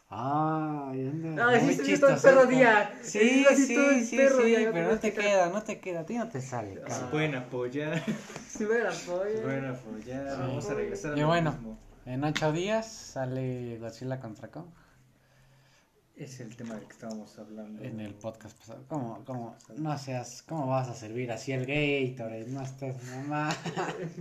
[0.09, 1.47] Ay, anda.
[1.49, 2.99] Ay, sí, muy se vio todo perro día.
[3.01, 6.05] Sí, Sí, sí, sí, perro sí, día, pero no te queda, no te queda, a
[6.05, 6.81] ti no te sale.
[6.85, 6.91] Ah.
[6.91, 8.01] Se pueden apoyar.
[8.47, 10.29] Si me la Se pueden apoyar.
[10.29, 10.37] Sí.
[10.39, 11.51] Vamos a regresar a Y bueno.
[11.51, 11.79] mismo.
[12.05, 14.67] En ocho días sale Godzilla contra Kong
[16.15, 17.83] Es el tema del que estábamos hablando.
[17.83, 18.83] en el podcast pasado.
[18.87, 22.45] ¿Cómo, cómo, no seas, cómo vas a servir así el Gatorade?
[22.47, 23.49] No estés mamá.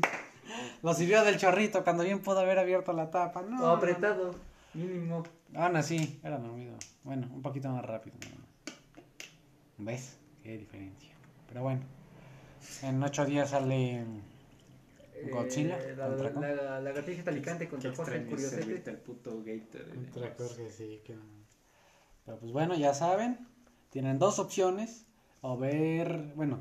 [0.83, 3.43] Lo sirvió del chorrito cuando bien pudo haber abierto la tapa.
[3.43, 4.54] No, O no, no.
[4.75, 5.23] Mínimo.
[5.55, 6.77] Aún así, era lo mismo.
[7.05, 8.17] Bueno, un poquito más rápido.
[9.79, 10.19] ¿Ves?
[10.43, 11.11] Qué diferencia.
[11.49, 11.83] Pero bueno,
[12.83, 14.05] en ocho días sale
[15.31, 16.45] Godzilla Eh, la, contra la, Kong.
[16.45, 18.93] la, lagartija talicante Qué contra Jorge el Curiosete.
[18.95, 19.43] puto.
[20.13, 21.01] Contra Jorge, sí.
[21.05, 21.17] que-
[22.25, 23.47] Pero pues bueno, ya saben.
[23.91, 25.07] Tienen dos opciones.
[25.41, 26.33] O ver.
[26.35, 26.61] Bueno,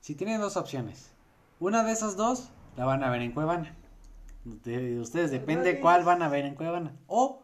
[0.00, 1.12] si tienen dos opciones.
[1.60, 3.74] Una de esas dos la van a ver en Cuevana.
[4.46, 6.96] De ustedes depende cuál van a ver en Cuevana.
[7.08, 7.42] O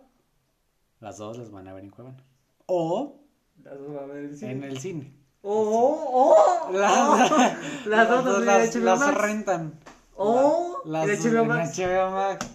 [1.01, 2.23] las dos las van a ver en Cuevana.
[2.67, 3.25] O
[3.61, 4.53] Las dos van a ver el cine.
[4.53, 5.13] en el cine.
[5.43, 6.37] ¡Oh!
[6.69, 6.71] ¡Oh!
[6.73, 7.31] Las,
[7.87, 9.81] Las dos las las, rentan.
[10.15, 10.81] ¡Oh!
[10.85, 11.77] Las en HBO Max.
[11.77, 12.47] en HBO Max.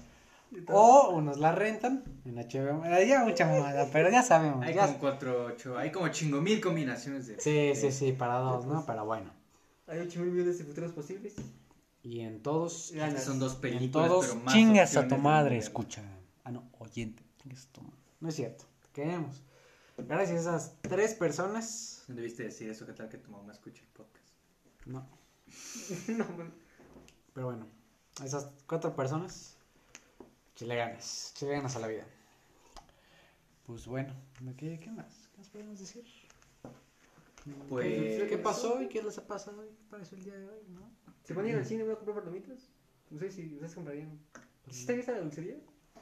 [0.69, 3.05] O unos la rentan en HBO Max.
[3.05, 4.65] Ya mucha mamada, pero ya sabemos.
[4.65, 7.41] Hay ya- como cuatro, ocho, hay como chingo mil combinaciones de.
[7.41, 8.86] Sí, sí, sí, para dos, ¿no?
[8.88, 9.29] Pero bueno.
[9.88, 11.36] Hay 8 mil millones de futuros posibles.
[12.03, 13.23] Y en todos, Ganas.
[13.23, 16.03] Son dos en películas, todos, pero más chingas a tu madre, escucha.
[16.43, 17.23] Ah, no, oyente.
[18.19, 19.43] No es cierto, queremos.
[19.97, 22.03] Gracias a esas tres personas.
[22.07, 24.25] No debiste decir eso, que tal que tu mamá escuche el podcast.
[24.86, 25.05] No,
[26.17, 26.51] no, bueno.
[27.33, 27.67] pero bueno,
[28.21, 29.57] a esas cuatro personas,
[30.55, 32.05] chile ganas, chile ganas a la vida.
[33.65, 34.13] Pues bueno,
[34.55, 35.29] ¿qué, qué más?
[35.31, 36.05] ¿Qué más podemos decir?
[37.69, 39.69] Pues- ¿Qué pasó y qué les ha pasado hoy?
[39.69, 40.89] ¿Qué pareció el día de hoy, no?
[41.27, 42.69] Si van a ir al cine, voy a comprar palomitas.
[43.09, 44.17] No sé si ustedes comprarían.
[44.69, 45.57] ¿Sí está lista la dulcería?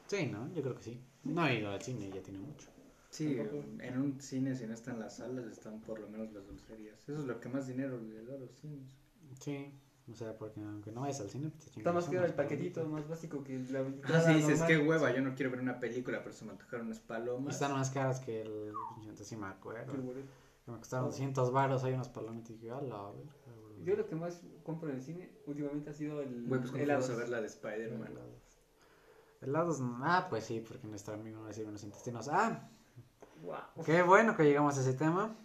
[0.05, 0.53] Sí, ¿no?
[0.53, 1.01] Yo creo que sí.
[1.23, 2.67] No he ido al cine, ya tiene mucho.
[3.09, 3.35] Sí,
[3.79, 6.99] en un cine, si no están las salas, están por lo menos las dulcerías.
[7.09, 8.87] Eso es lo que más dinero le da a los cines.
[9.39, 9.71] Sí,
[10.11, 12.35] o sea, porque aunque no vayas al cine, pues te Está más que unas el
[12.35, 13.01] paquetito palomitas.
[13.01, 14.67] más básico que la Ah, sí, dices, normal.
[14.67, 17.55] qué hueva, yo no quiero ver una película, pero se me antojaron unas Y palomas.
[17.55, 18.71] están más caras que el.
[19.09, 19.91] Antes sí me acuerdo.
[19.93, 23.15] Que me costaron 200 baros, hay unas palomitas y dije, a la bro".
[23.83, 27.09] Yo lo que más compro en el cine últimamente ha sido el Güey, pues helados.
[27.09, 28.07] a ver la de Spider-Man.
[28.11, 28.41] Helados.
[29.41, 32.27] Helados, ah, pues sí, porque nuestro amigo no le sirven los intestinos.
[32.29, 32.69] Ah,
[33.41, 33.61] Guau.
[33.85, 35.35] qué bueno que llegamos a ese tema.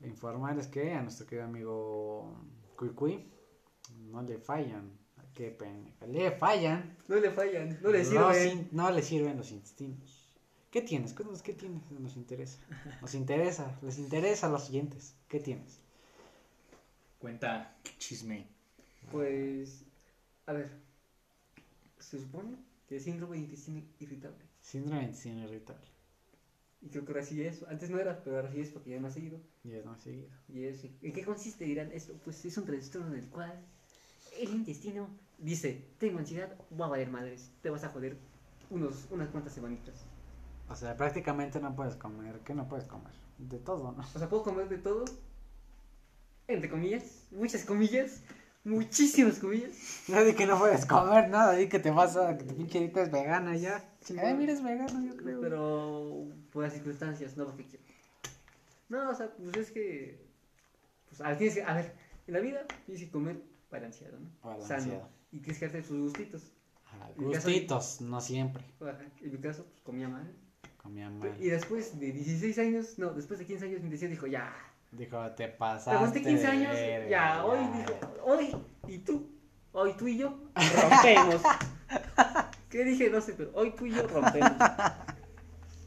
[0.00, 2.36] Informarles que a nuestro querido amigo
[2.76, 3.30] Cuicuy
[4.10, 4.96] no le fallan.
[5.34, 6.96] Qué pena, le fallan.
[7.06, 8.68] No le fallan, no le sirven.
[8.72, 10.34] no le sirven los intestinos.
[10.70, 11.14] ¿Qué tienes?
[11.14, 11.90] Cuéntanos, ¿qué tienes?
[11.92, 12.58] Nos interesa.
[13.00, 15.14] Nos interesa, les interesa a los siguientes.
[15.28, 15.80] ¿Qué tienes?
[17.18, 18.46] Cuenta chisme.
[19.10, 19.84] Pues,
[20.46, 20.70] a ver,
[21.98, 22.56] se supone
[22.88, 24.44] que es síndrome de intestino irritable.
[24.60, 25.86] Síndrome de intestino irritable.
[26.80, 27.64] Y creo que ahora sí es.
[27.64, 29.40] Antes no era, pero ahora sí es porque ya no ha seguido.
[29.64, 30.28] Y es más seguido.
[30.48, 31.64] Y es, ¿En qué consiste?
[31.64, 32.14] Dirán esto.
[32.24, 33.66] Pues es un trastorno en el cual
[34.38, 37.50] el intestino dice: Tengo ansiedad, voy a valer madres.
[37.62, 38.16] Te vas a joder
[38.70, 40.04] unos, unas cuantas semanitas.
[40.68, 42.40] O sea, prácticamente no puedes comer.
[42.44, 43.12] ¿Qué no puedes comer?
[43.38, 44.04] De todo, ¿no?
[44.14, 45.04] O sea, puedo comer de todo,
[46.48, 48.22] entre comillas, muchas comillas,
[48.64, 49.72] muchísimas comillas.
[50.08, 52.36] No di que no puedes comer nada, di que te vas a.
[52.36, 53.84] que tu pinche dieta es vegana ya.
[54.22, 55.40] Ay, mira, es vegano, yo creo.
[55.40, 57.84] Pero por las circunstancias, no porque quiero.
[58.88, 60.26] No, o sea, pues es que.
[61.08, 61.62] Pues a ver, tienes que.
[61.62, 61.94] A ver,
[62.26, 64.30] en la vida tienes que comer balanceado, ¿no?
[64.42, 64.82] Balanceado.
[64.82, 65.08] Sano.
[65.30, 66.42] Y tienes que hacer sus gustitos.
[66.86, 68.64] Ajá, caso- Gustitos, no siempre.
[69.20, 70.34] En mi caso, pues comía mal.
[70.78, 71.36] Comía mal.
[71.38, 74.54] Y después de 16 años, no, después de 15 años, mi decía dijo, ya.
[74.90, 75.90] Dijo, te pasaste.
[75.90, 77.78] Aguanté 15 de años, verga, ya, hoy, ya.
[77.78, 79.30] dijo, hoy, y tú,
[79.72, 80.38] hoy tú y yo,
[80.82, 81.42] rompemos.
[82.70, 83.10] ¿Qué dije?
[83.10, 84.52] No sé, pero hoy tú y yo rompemos.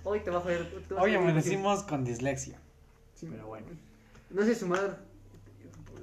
[0.03, 0.85] Hoy te vas a ver.
[0.89, 2.59] vas a Hoy ver amanecimos con dislexia.
[3.13, 3.27] Sí.
[3.29, 3.67] Pero bueno.
[4.29, 4.99] No sé sumar.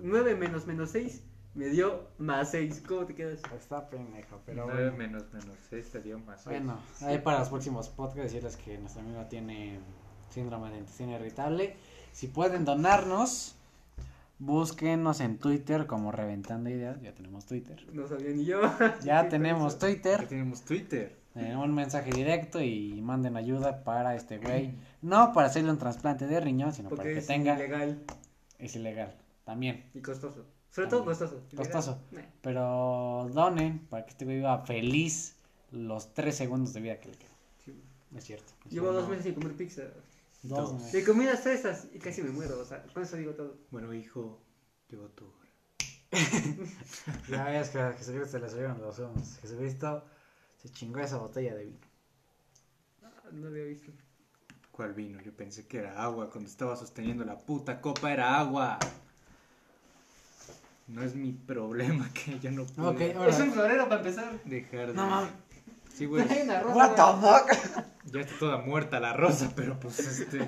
[0.01, 1.25] 9 menos menos 6
[1.59, 2.85] me dio más 6.
[2.87, 3.41] ¿Cómo te quedas?
[3.59, 4.97] Está pendejo, pero Nueve bueno.
[4.97, 6.57] menos menos seis te dio más seis.
[6.59, 9.81] Bueno, ahí para los próximos podcasts decirles que nuestro amigo tiene
[10.31, 11.77] síndrome de intestino irritable.
[12.13, 13.55] Si pueden donarnos,
[14.39, 17.01] búsquenos en Twitter como Reventando Ideas.
[17.03, 17.85] Ya tenemos Twitter.
[17.93, 18.61] No sabía ni yo.
[19.05, 19.81] Ya tenemos eso.
[19.81, 20.29] Ya Twitter.
[20.29, 21.17] tenemos Twitter.
[21.35, 24.75] Eh, un mensaje directo y manden ayuda para este güey.
[25.03, 27.55] No para hacerle un trasplante de riñón, sino para que es tenga.
[27.55, 28.03] ilegal
[28.59, 29.15] Es ilegal.
[29.45, 29.85] También.
[29.95, 30.45] y costoso.
[30.71, 31.41] Sobre todo costoso.
[31.57, 31.99] Costoso.
[32.11, 32.23] nah.
[32.43, 35.37] Pero donen para que este güey viva feliz
[35.71, 37.33] los tres segundos de vida que le quedan.
[37.65, 37.83] Sí.
[38.17, 38.53] Es cierto.
[38.67, 39.83] es Llevo dos meses sin comer pizza.
[40.43, 40.93] Dos Dos.
[40.93, 42.59] De comidas fresas y casi me muero.
[42.61, 43.57] O sea, con eso digo todo.
[43.71, 44.41] Bueno, hijo,
[44.89, 45.35] llegó tu hora.
[47.29, 49.39] Ya ves que a Jesucristo se le subieron los humos.
[49.43, 50.05] Jesucristo
[50.63, 51.79] se chingó esa botella de vino.
[53.03, 53.93] Ah, No había visto.
[54.73, 55.21] ¿Cuál vino?
[55.21, 56.31] Yo pensé que era agua.
[56.31, 58.79] Cuando estaba sosteniendo la puta copa era agua.
[60.87, 63.31] No es mi problema que yo no puedo Ok, ahora.
[63.31, 64.43] Es un florero para empezar.
[64.45, 64.95] dejar de...
[64.95, 65.31] No mames.
[65.93, 66.27] Sí, güey.
[66.31, 66.77] Hay una rosa.
[66.77, 67.85] What the fuck?
[68.13, 70.41] Ya está toda muerta la rosa, pero pues este...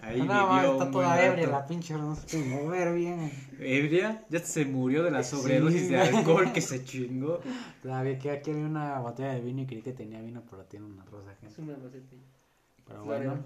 [0.00, 1.22] Ahí no, vivió un está buen toda rato.
[1.32, 3.32] ebria la pinche no se puede mover bien.
[3.58, 4.24] ¿Ebria?
[4.28, 7.40] Ya se murió de la sobredosis Sí, de alcohol que se chingó.
[7.82, 10.84] Todavía que aquí había una botella de vino y creí que tenía vino, pero tiene
[10.86, 11.62] una rosa Es gente.
[11.62, 12.14] una roseta.
[12.86, 13.44] Pero bueno.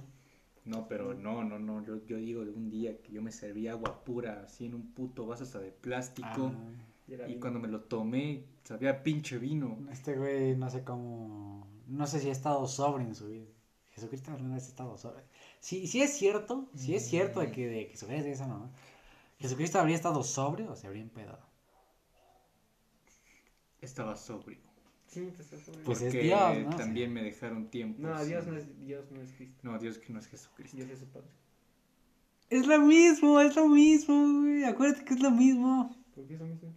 [0.64, 1.84] No, pero no, no, no.
[1.84, 4.92] Yo, yo digo de un día que yo me serví agua pura, así en un
[4.94, 6.52] puto vaso hasta de plástico.
[6.52, 9.78] ah, Y cuando me lo tomé, sabía pinche vino.
[9.92, 11.67] este güey no sé cómo.
[11.88, 13.46] No sé si ha estado sobre en su vida.
[13.92, 15.24] Jesucristo alguna vez ha estado sobre.
[15.58, 18.70] Si, si es cierto, si es cierto de que, de que Jesucristo es esa mamá.
[19.38, 21.42] Jesucristo habría estado sobre o se habría empedado.
[23.80, 24.58] Estaba sobrio.
[25.06, 25.80] Sí, te estás sobre.
[25.84, 26.76] Pues es porque Dios, ¿no?
[26.76, 28.02] también me dejaron tiempo.
[28.02, 29.58] No, sin- Dios no es Dios, no es Cristo.
[29.62, 30.76] No, Dios que no es Jesucristo.
[30.76, 31.28] Dios es su padre.
[32.50, 34.64] Es lo mismo, es lo mismo, güey.
[34.64, 35.96] Acuérdate que es lo mismo.
[36.14, 36.72] ¿Por qué eso mismo?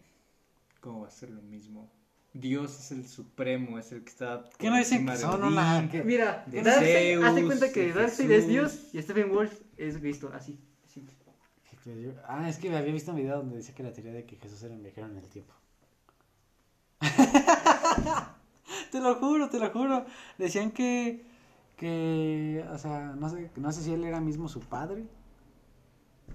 [0.80, 1.90] ¿Cómo va a ser lo mismo?
[2.34, 4.44] Dios es el supremo, es el que está.
[4.58, 8.32] ¿Qué no dicen que de son una- que- Mira, De Zeus, hazte cuenta que Darkseid
[8.32, 8.48] es.
[8.48, 10.58] Dios y Stephen Wolf es Cristo, así.
[11.86, 14.38] yo- Ah, es que había visto un video donde decía que la teoría de que
[14.38, 15.54] Jesús era un viajero en el tiempo.
[18.92, 20.06] te lo juro, te lo juro.
[20.38, 21.26] Decían que,
[21.78, 25.06] que, o sea, no sé, no sé si él era mismo su padre.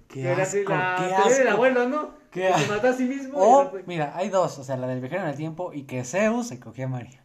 [0.09, 1.51] Qué Que era asco, la qué teoría del asco.
[1.57, 2.11] abuelo, ¿no?
[2.40, 3.38] Que se mató a sí mismo.
[3.38, 5.83] O, no fue- mira, hay dos, o sea, la del viajero en el tiempo y
[5.85, 7.22] que Zeus se cogía a María.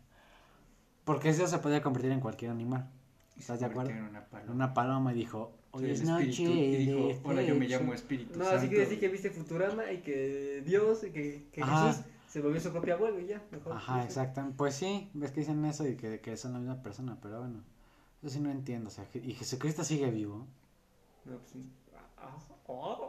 [1.04, 2.90] Porque Zeus se podía convertir en cualquier animal.
[3.38, 3.90] ¿Estás de acuerdo?
[3.92, 4.52] en Una paloma.
[4.54, 7.80] Una paloma y dijo, hoy es noche espíritu, y dijo, de Hola, yo me sexo".
[7.80, 8.60] llamo Espíritu No, Santo.
[8.60, 11.64] así que decir que viste Futurama y que Dios, y que, que.
[11.64, 13.74] Jesús se volvió su propio abuelo y ya, mejor.
[13.74, 14.56] Ajá, exactamente.
[14.58, 17.64] Pues sí, ves que dicen eso y que, que son la misma persona, pero bueno,
[18.22, 18.88] eso sí no entiendo.
[18.90, 20.46] O sea, y Jesucristo sigue vivo.
[21.26, 21.54] No, pues,
[21.96, 22.38] ah, ah,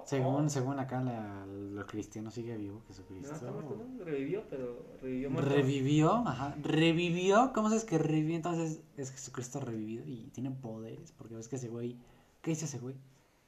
[0.04, 3.34] Según, según acá la, lo cristiano sigue vivo, No, Jesucristo.
[3.34, 4.04] está muerto, ¿no?
[4.04, 5.50] Revivió, pero revivió muerto.
[5.50, 7.52] Revivió, ajá, revivió.
[7.54, 8.34] ¿Cómo sabes que revivió?
[8.36, 11.96] Entonces es Jesucristo revivido y tiene poderes, porque ves que ese güey,
[12.40, 12.96] ¿qué dice ese güey?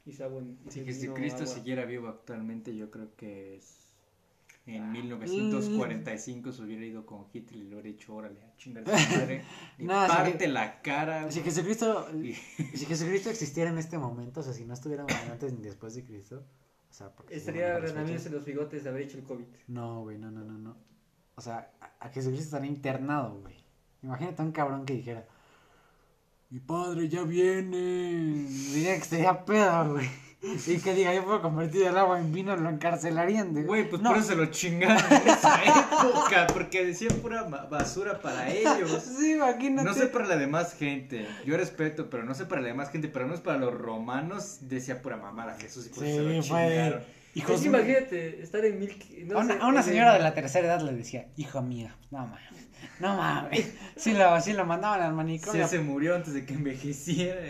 [0.06, 3.83] Hizo agua en- Si hizo Jesucristo siguiera vivo actualmente, yo creo que es.
[4.66, 8.98] En 1945 se hubiera ido con Hitler y le hubiera dicho, órale, a chingar a
[8.98, 9.42] su madre.
[9.78, 11.30] No, si parte que- la cara.
[11.30, 11.40] Si.
[11.42, 15.60] Jesucristo, Y- si Jesucristo existiera en este momento, o sea, si no estuviéramos antes ni
[15.62, 16.46] después de Cristo,
[16.88, 19.44] o sea, porque Estaría fechas- los bigotes de haber hecho el COVID.
[19.68, 20.76] No, güey, no, no, no, no.
[21.34, 23.56] O sea, a, a Jesucristo estaría internado, güey.
[24.02, 25.26] Imagínate a un cabrón que dijera,
[26.50, 28.46] mi padre ya viene.
[28.48, 30.08] Diría que estaría pedo, güey.
[30.66, 33.62] Y que diga, yo puedo convertir el agua en vino, lo encarcelarían de...
[33.62, 34.10] Güey, pues no.
[34.10, 39.02] por eso se lo chingaron en esa época, porque decían pura basura para ellos.
[39.18, 39.88] Sí, imagínate.
[39.88, 43.08] No sé para la demás gente, yo respeto, pero no sé para la demás gente,
[43.08, 46.42] pero no es para los romanos, decía pura mamada Jesús y por eso se lo
[46.42, 46.98] Sí, fue chingaron.
[47.00, 47.24] de...
[47.36, 48.96] Hijos Es que imagínate estar en mil.
[49.26, 51.62] No a una, sé, a una en- señora de la tercera edad le decía, hijo
[51.62, 52.40] mío, no mames,
[53.00, 53.72] no mames.
[53.96, 55.68] Sí lo, sí lo mandaban al Sí, manicomio.
[55.68, 57.40] se murió antes de que envejeciera.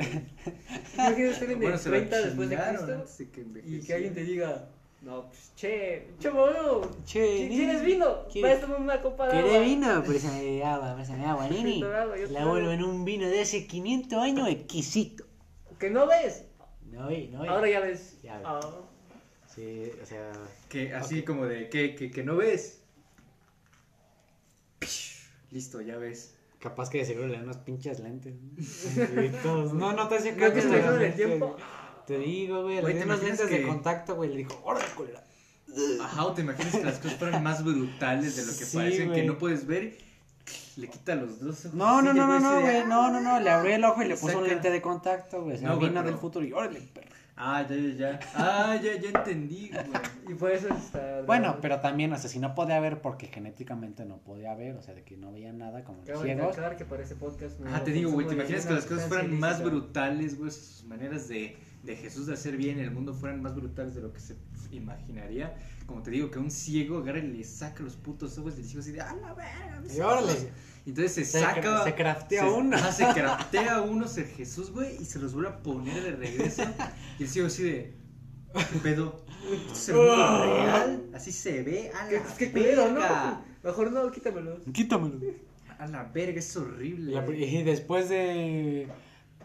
[0.94, 3.80] Imagínate estar en Bueno, el se lo 30 después de Cristo antes de que y
[3.80, 4.68] que alguien te diga,
[5.02, 6.90] No, pues, che, che, boludo.
[7.04, 8.26] Che, ¿Tienes nini, vino?
[8.32, 9.50] ¿quieres- Préstame una copa de agua.
[9.50, 10.02] ¿Querés vino?
[10.06, 11.82] Préstame agua, préstame agua, nini.
[11.82, 15.24] Agua, La vuelvo en un vino de hace 500 años exquisito.
[15.78, 16.44] ¿Que no ves?
[16.90, 17.48] No, ve, no, ve.
[17.48, 18.16] Ahora ya ves.
[18.22, 18.46] Ya ves.
[18.48, 18.60] Ah.
[19.54, 20.32] Sí, o sea...
[20.68, 22.80] Que así como de, que, que, que no ves.
[25.54, 26.34] Listo, ya ves.
[26.58, 28.34] Capaz que de seguro le dan unos pinches lentes.
[29.42, 30.94] Todos, No, no te hacía ¿No que caso, se güey.
[30.96, 31.56] en el tiempo?
[32.08, 34.30] Te digo, güey, le ¿te di unos imaginas lentes de que- contacto, güey.
[34.30, 35.22] Le dijo, ¡Órale, culera!
[36.02, 39.12] Ajá, o te imaginas que las cosas fueran más brutales de lo que Sí, parecen,
[39.12, 39.96] que no puedes ver.
[40.76, 41.74] Le quita los dos ojos.
[41.74, 42.76] No, no, no, no, no, de, güey.
[42.78, 42.84] "Ah".
[42.86, 43.38] No, no, no.
[43.40, 45.56] Le abrió el ojo y le puso un lente de contacto, güey.
[45.56, 47.13] O sea, No, vino pero- del futuro y órale, perro.
[47.36, 48.20] Ah, ya, ya, ya.
[48.36, 49.84] Ah, ya, ya entendí, güey.
[50.28, 51.22] Y por eso está.
[51.22, 54.82] Bueno, pero también, o sea, si no podía ver porque genéticamente no podía ver, o
[54.82, 56.46] sea, de que no veía nada como los ciegos.
[56.56, 57.58] recalcar que para ese podcast.
[57.58, 60.50] no Ah, te digo, güey, ¿te imaginas que las cosas fueran más brutales, güey?
[60.52, 64.00] Sus maneras de, de Jesús de hacer bien en el mundo fueran más brutales de
[64.02, 64.36] lo que se
[64.70, 65.54] imaginaría.
[65.86, 68.80] Como te digo, que un ciego agarra y le saca los putos ojos del ciego
[68.80, 69.82] así de, ¡ah, la verga!
[69.92, 70.32] Y órale.
[70.84, 70.86] Ojos".
[70.86, 71.84] Y Entonces se, Se saca.
[71.84, 72.92] se craftea se- uno.
[72.92, 76.62] se craftea uno ser Jesús, güey, y se los vuelve a poner de regreso.
[77.18, 77.94] Y el ciego así de,
[78.54, 79.24] ¿qué pedo?
[79.72, 81.02] ¿Esto mundo real?
[81.14, 82.94] Así se ve, a Qué, la qué culero, ¿no?
[83.00, 83.40] verga.
[83.62, 84.58] Mejor no, quítamelo.
[84.72, 85.20] Quítamelo.
[85.78, 87.12] A la verga, es horrible.
[87.12, 88.86] La- y después de,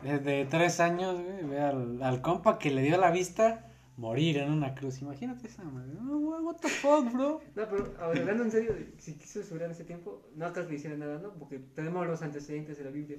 [0.03, 3.65] de, de tres años, güey, ve al, al compa que le dio la vista
[3.99, 5.01] morir en una cruz.
[5.01, 5.91] Imagínate esa madre.
[6.01, 7.41] Oh, güey, what the fuck, bro.
[7.55, 10.75] No, pero ahora, hablando en serio, si quiso subir en ese tiempo, no creo que
[10.75, 11.33] hiciera nada, ¿no?
[11.33, 13.17] Porque tenemos los antecedentes de la Biblia.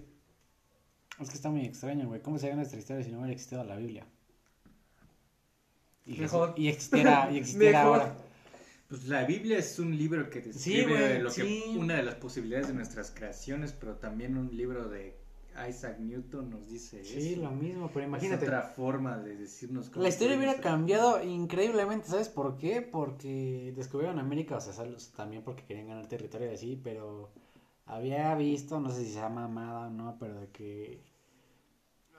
[1.20, 2.22] Es que está muy extraño, güey.
[2.22, 4.06] ¿Cómo sería nuestra historia si no hubiera existido la Biblia?
[6.06, 6.48] Y, Mejor.
[6.50, 8.00] Jesús- y existiera, y existiera Mejor.
[8.00, 8.16] ahora.
[8.88, 11.76] Pues la Biblia es un libro que describe Sí, güey, lo que, sí.
[11.78, 15.19] una de las posibilidades de nuestras creaciones, pero también un libro de
[15.68, 17.42] Isaac Newton nos dice Sí, eso.
[17.42, 18.44] lo mismo, pero Es imagínate.
[18.46, 20.62] otra forma de decirnos cómo La historia hubiera ser.
[20.62, 22.82] cambiado increíblemente, ¿sabes por qué?
[22.82, 24.72] Porque descubrieron América, o sea,
[25.16, 27.30] también porque querían ganar territorio y así, pero
[27.86, 31.02] había visto, no sé si se llama mamada o no, pero de que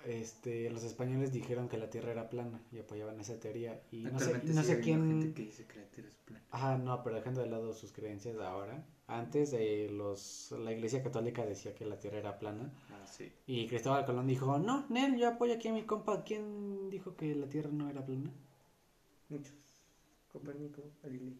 [0.06, 4.19] este, los españoles dijeron que la Tierra era plana y apoyaban esa teoría y no
[4.19, 5.08] sé, no sé quién...
[5.21, 6.43] gente que dice que la Tierra es plana.
[6.49, 8.84] Ajá, no, pero dejando de lado sus creencias ahora.
[9.07, 13.29] Antes de los, la Iglesia Católica decía que la Tierra era plana Ah, sí.
[13.45, 16.23] y Cristóbal Colón dijo, no, Nel, yo apoyo aquí a mi compa.
[16.23, 18.31] ¿Quién dijo que la Tierra no era plana?
[19.29, 19.53] Muchos.
[20.31, 21.37] Copérnico, Galilei.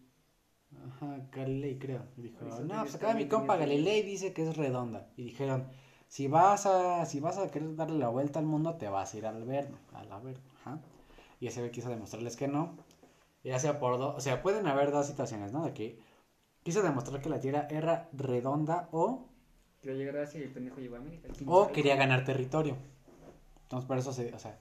[0.86, 2.02] Ajá, Galilei creo.
[2.16, 5.10] Dijo, no, pues acá mi compa Galilei dice que es redonda.
[5.16, 5.68] Y dijeron,
[6.08, 9.18] si vas a, si vas a querer darle la vuelta al mundo, te vas a
[9.18, 10.80] ir al verno, al averno, ajá.
[11.40, 12.76] Y ese quiso demostrarles que no.
[13.44, 15.64] Ya sea por dos, o sea, pueden haber dos situaciones, ¿no?
[15.64, 15.98] De que
[16.62, 19.28] quiso demostrar que la Tierra era redonda o,
[19.80, 21.28] Quería llegar a Asia y el pendejo llegó a América.
[21.36, 22.76] ¿Quién o quería ganar territorio.
[23.64, 24.60] Entonces por eso se, o sea,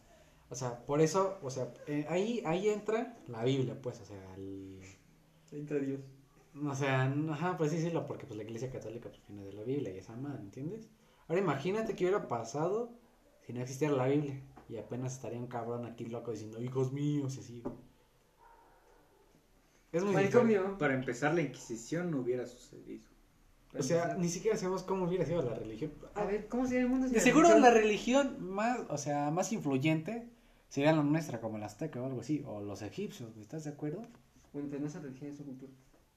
[0.50, 4.36] o sea, por eso, o sea, eh, ahí, ahí entra la Biblia, pues, o sea,
[4.36, 4.82] el,
[5.52, 6.02] Entra Dios.
[6.66, 9.54] O sea, ajá, pues sí, sí, lo, porque pues la iglesia católica pues, viene de
[9.54, 10.90] la Biblia y esa madre, ¿entiendes?
[11.28, 12.92] Ahora imagínate qué hubiera pasado
[13.46, 17.36] si no existiera la Biblia y apenas estaría un cabrón aquí loco diciendo, hijos míos,
[17.38, 17.64] y así.
[19.92, 20.04] Es.
[20.04, 20.78] Manicomio.
[20.78, 23.04] Para empezar, la Inquisición no hubiera sucedido.
[23.78, 25.94] O sea, ni siquiera sabemos cómo hubiera sido la religión.
[26.16, 27.62] A ver, ¿cómo sería el mundo sin De la seguro religión?
[27.62, 30.28] la religión más, o sea, más influyente
[30.68, 34.02] sería la nuestra, como la azteca o algo así, o los egipcios, ¿estás de acuerdo?
[34.52, 35.72] Bueno, pero no religión, es su cultura.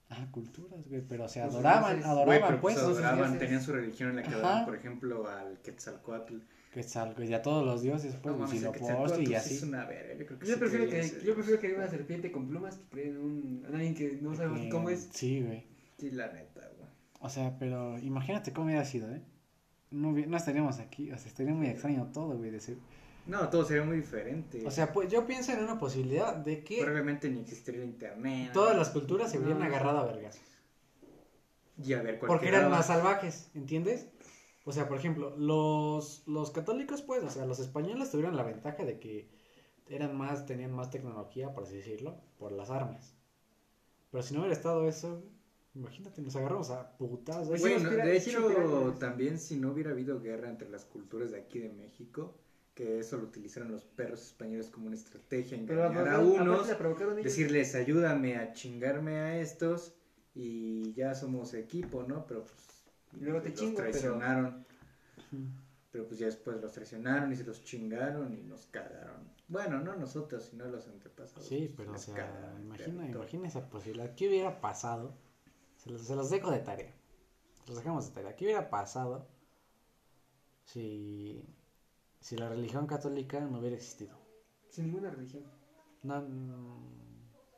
[0.09, 2.75] Ah, culturas, güey, pero o sea, adoraban, adoraban, Güey, pero pues.
[2.75, 4.37] pues adoraban, tenían su religión en la que Ajá.
[4.37, 6.37] adoraban, por ejemplo, al Quetzalcoatl.
[6.75, 9.53] Que sal, y a todos los dioses, pues, No Huitzilopochtli y sí así.
[9.55, 11.87] es una verga, yo creo que Yo sí prefiero que, yo prefiero que haya una
[11.87, 15.07] serpiente con plumas que creen en un, en alguien que no sabemos Que- cómo es.
[15.13, 15.63] Sí, güey.
[15.97, 16.89] Sí, la neta, güey.
[17.21, 19.21] O sea, pero imagínate cómo hubiera sido, ¿eh?
[19.89, 22.51] No, no estaríamos aquí, o sea, estaría muy extraño todo, güey.
[22.51, 22.75] de ser-
[23.25, 24.61] No, todo sería muy diferente.
[24.67, 28.51] O sea, pues yo pienso en una posibilidad de que probablemente ni existiría el internet.
[28.51, 29.63] todas las culturas se hubieran No.
[29.65, 30.41] agarrado a vergas.
[31.81, 34.07] Y a ver, Porque cualquiera eran va- más salvajes, ¿entiendes?
[34.65, 38.83] O sea, por ejemplo, los, los católicos, pues, o sea, los españoles tuvieron la ventaja
[38.83, 39.29] de que
[39.89, 43.15] eran más, tenían más tecnología, por así decirlo, por las armas.
[44.11, 45.21] Pero si no hubiera estado eso,
[45.75, 47.47] imagínate, nos agarramos a putas.
[47.47, 51.59] Pues Bueno, de hecho, también si no hubiera habido guerra entre las culturas de aquí
[51.59, 52.35] de México,
[52.73, 56.67] que eso lo utilizaron los perros españoles como una estrategia, Pero engañar a unos,
[57.23, 59.93] decirles ayúdame a chingarme a estos
[60.33, 62.25] y ya somos equipo, ¿no?
[62.25, 62.74] Pero pues
[63.19, 64.65] Y luego te los chingo, pero- traicionaron.
[65.91, 69.33] Pero pues ya después los traicionaron y se los chingaron y nos cagaron.
[69.47, 71.47] Bueno, no nosotros, sino los antepasados.
[71.47, 73.15] Sí, pues, pero o sea, cagaron imagina, territorio.
[73.21, 74.13] imagina esa posibilidad.
[74.15, 75.13] ¿Qué hubiera pasado?
[75.77, 76.93] Se los, se los dejo de tarea.
[77.63, 78.35] Se los dejamos de tarea.
[78.35, 79.27] ¿Qué hubiera pasado
[80.65, 81.43] si,
[82.19, 84.17] si la religión católica no hubiera existido?
[84.69, 85.43] Sin ninguna religión.
[86.03, 86.17] No,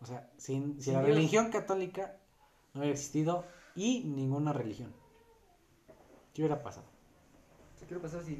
[0.01, 1.15] O sea, sin, si Sin la Dios.
[1.15, 2.17] religión católica
[2.73, 3.45] no hubiera existido
[3.75, 4.93] y ninguna religión.
[6.37, 6.85] ¿Qué hubiera pasado?
[7.79, 8.35] ¿Qué hubiera pasado si,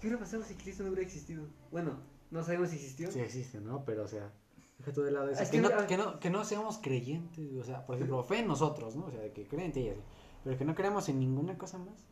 [0.00, 1.42] qué hubiera pasado si Cristo no hubiera existido?
[1.72, 1.98] Bueno,
[2.30, 3.10] no sabemos si existió.
[3.10, 3.84] Sí existe, ¿no?
[3.84, 4.30] Pero, o sea,
[4.78, 5.42] deja tú de lado eso.
[5.42, 8.38] Es que, que, no, que, no, que no seamos creyentes, o sea, por ejemplo, fe
[8.38, 9.06] en nosotros, ¿no?
[9.06, 10.00] O sea, de que creen en ti y así.
[10.44, 12.06] Pero que no creamos en ninguna cosa más.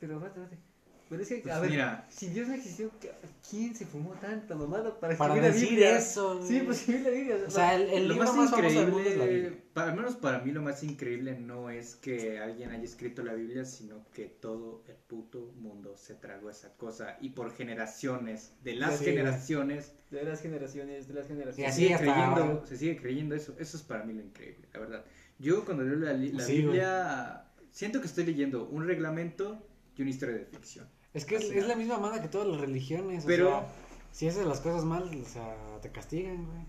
[0.00, 0.71] Pero, espérate, espérate.
[1.12, 2.06] Pero es que, Pues a ver, mira.
[2.08, 3.12] si Dios no existió, ¿qué-
[3.50, 5.98] ¿quién se fumó tanta mamada para Para escribir la decir Biblia?
[5.98, 6.48] eso, güey.
[6.48, 7.36] Sí, pues escribir la Biblia.
[7.46, 9.64] O sea, el, el lo libro más más, famoso del mundo es la increíble, Biblia.
[9.74, 13.34] para, al menos para mí lo más increíble no es que alguien haya escrito la
[13.34, 18.74] Biblia, sino que todo el puto mundo se tragó esa cosa y por generaciones, de
[18.76, 21.72] las Sí, generaciones, de las generaciones, de las Y se generaciones.
[21.72, 22.66] así sigue, hasta creyendo, ahora.
[22.66, 23.54] se sigue creyendo eso.
[23.58, 25.04] Eso es para mí lo increíble, la verdad.
[25.38, 26.62] Yo cuando leo la, la Sí, güey.
[26.62, 30.88] Biblia, siento que estoy leyendo un reglamento y una historia de ficción.
[31.14, 33.24] Es que es, es la misma manda que todas las religiones.
[33.26, 33.66] Pero- o sea,
[34.12, 36.62] si haces las cosas mal, o sea, te castigan, güey.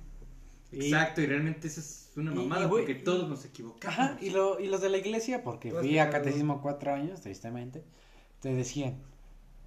[0.85, 3.85] Exacto, y realmente eso es una mamada y, güey, porque todos nos equivocamos.
[3.99, 7.21] Ajá, y, lo, y los de la iglesia, porque Todos fui a catecismo cuatro años,
[7.21, 7.83] tristemente,
[8.39, 8.97] te decían,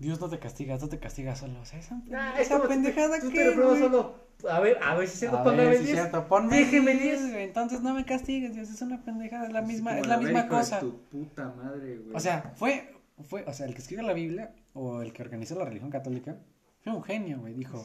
[0.00, 1.60] Dios no te castiga, tú te castigas solo.
[1.60, 2.02] O sea, esa,
[2.34, 3.82] es esa como- pendejada tú que, te pruebas güey.
[3.90, 4.26] solo.
[4.50, 5.84] A ver, a ver si 10.
[5.92, 7.20] cierto, ponme Déjeme el 10.
[7.20, 10.18] 10, güey, Entonces no me castigues, Dios, es una pendejada, es la misma, es la
[10.18, 10.80] misma cosa.
[10.80, 12.16] tu puta madre, güey.
[12.16, 12.92] O sea, fue,
[13.28, 16.38] fue, o sea, el que escribió la Biblia, o el que organizó la religión católica,
[16.80, 17.84] fue un genio, güey, dijo,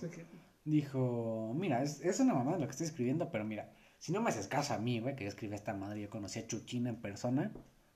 [0.66, 4.30] dijo, mira, es, es una mamada lo que estoy escribiendo, pero mira, si no me
[4.30, 6.98] haces caso a mí, güey, que yo escribí esta madre, yo conocí a Chuchina en
[7.02, 7.52] persona,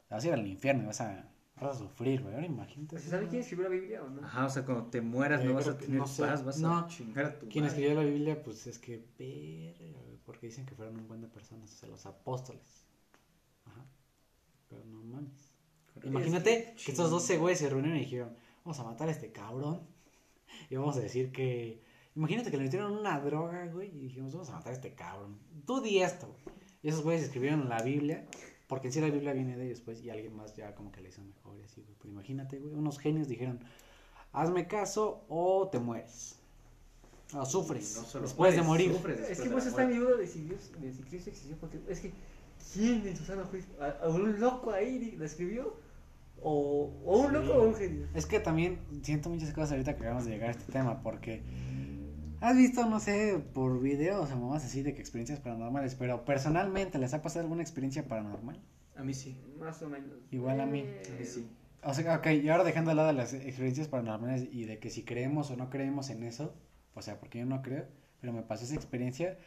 [0.07, 1.29] te vas a ir al infierno y vas a,
[1.61, 2.99] vas a sufrir, güey, ahora imagínate.
[2.99, 4.23] ¿Se sabe quién escribió la Biblia o no?
[4.25, 6.43] Ajá, o sea, cuando te mueras Eh, no vas a que- tener no sé, paz,
[6.43, 6.77] vas no.
[6.79, 10.65] a chingar a tu Quien escribió la Biblia, pues es que, verga, güey, porque dicen
[10.65, 12.85] que fueron un buen de personas, o sea, los apóstoles.
[13.65, 13.85] Ajá.
[14.69, 15.51] Pero no mames.
[16.03, 18.35] Imagínate Es que estos 12 ching- güeyes se reunieron y dijeron,
[18.65, 19.81] vamos a matar a este cabrón.
[20.69, 21.81] Y vamos a decir que...
[22.15, 25.37] Imagínate que le metieron una droga, güey, y dijimos, vamos a matar a este cabrón.
[25.65, 26.55] Tú di esto, güey.
[26.81, 28.25] Y esos güeyes escribieron la Biblia,
[28.67, 31.01] porque en sí la Biblia viene de ellos, pues, y alguien más ya como que
[31.01, 31.95] le hizo mejor y así, güey.
[31.99, 33.59] Pero imagínate, güey, unos genios dijeron,
[34.31, 36.39] hazme caso o te mueres.
[37.33, 38.93] O sufres Y no solo después de morir.
[38.93, 41.81] sufres Es que pues está mi duda de si Dios, de si Cristo existió, porque
[41.89, 42.13] es que
[42.73, 43.73] ¿quién en su sano juicio?
[43.81, 45.75] ¿A, a un loco ahí la escribió?
[46.41, 47.33] ¿O, o un Sí.
[47.33, 48.07] loco o un genio?
[48.13, 51.41] Es que también siento muchas cosas ahorita que acabamos de llegar a este tema, porque
[52.41, 56.99] has visto, no sé, por videos o mamás así de que experiencias paranormales, pero personalmente,
[56.99, 58.61] ¿les ha pasado alguna experiencia paranormal?
[58.95, 59.41] A mí sí.
[59.59, 60.11] Más o menos.
[60.31, 60.79] Igual a mí.
[60.85, 61.47] Eh, A mí sí.
[61.83, 65.03] O sea, ok, y ahora dejando de lado las experiencias paranormales y de que si
[65.03, 66.55] creemos o no creemos en eso,
[66.93, 67.87] o sea, porque yo no creo,
[68.21, 69.37] pero me pasó esa experiencia,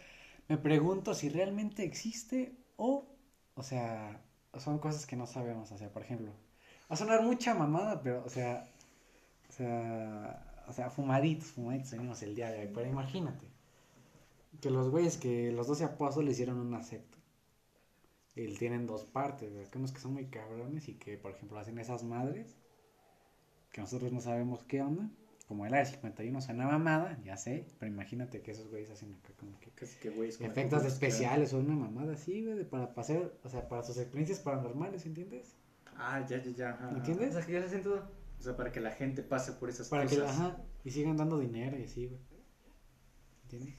[0.49, 3.17] me pregunto si realmente existe o,
[3.55, 4.23] o sea,
[4.57, 6.33] son cosas que no sabemos, o sea, por ejemplo,
[6.91, 8.67] va a sonar mucha mamada, pero, o sea,
[9.49, 13.47] o sea, o sea, fumaditos, fumaditos venimos el día de hoy, pero imagínate
[14.61, 17.17] que los güeyes que los doce apóstoles hicieron una secta.
[18.35, 19.69] Y tienen dos partes, ¿verdad?
[19.71, 22.57] Que unos que son muy cabrones y que, por ejemplo, hacen esas madres
[23.73, 25.11] que nosotros no sabemos qué onda.
[25.49, 29.59] Como el AR-51 suena mamada, ya sé, pero imagínate que esos güeyes hacen acá como
[29.59, 33.33] que Casi que güeyes con efectos especiales o una mamada así, güey, de- para pasar,
[33.43, 35.57] o sea, para sus experiencias paranormales, ¿entiendes?
[35.99, 36.71] Ah, ya, ya, ya.
[36.71, 36.91] ajá.
[36.93, 37.31] ¿Entiendes?
[37.31, 38.09] O sea, que ya se hacen todo.
[38.39, 40.31] O sea, para que la gente pase por esas Para que, cosas.
[40.39, 42.21] ajá, y sigan dando dinero y así, güey.
[43.45, 43.75] ¿Entiendes?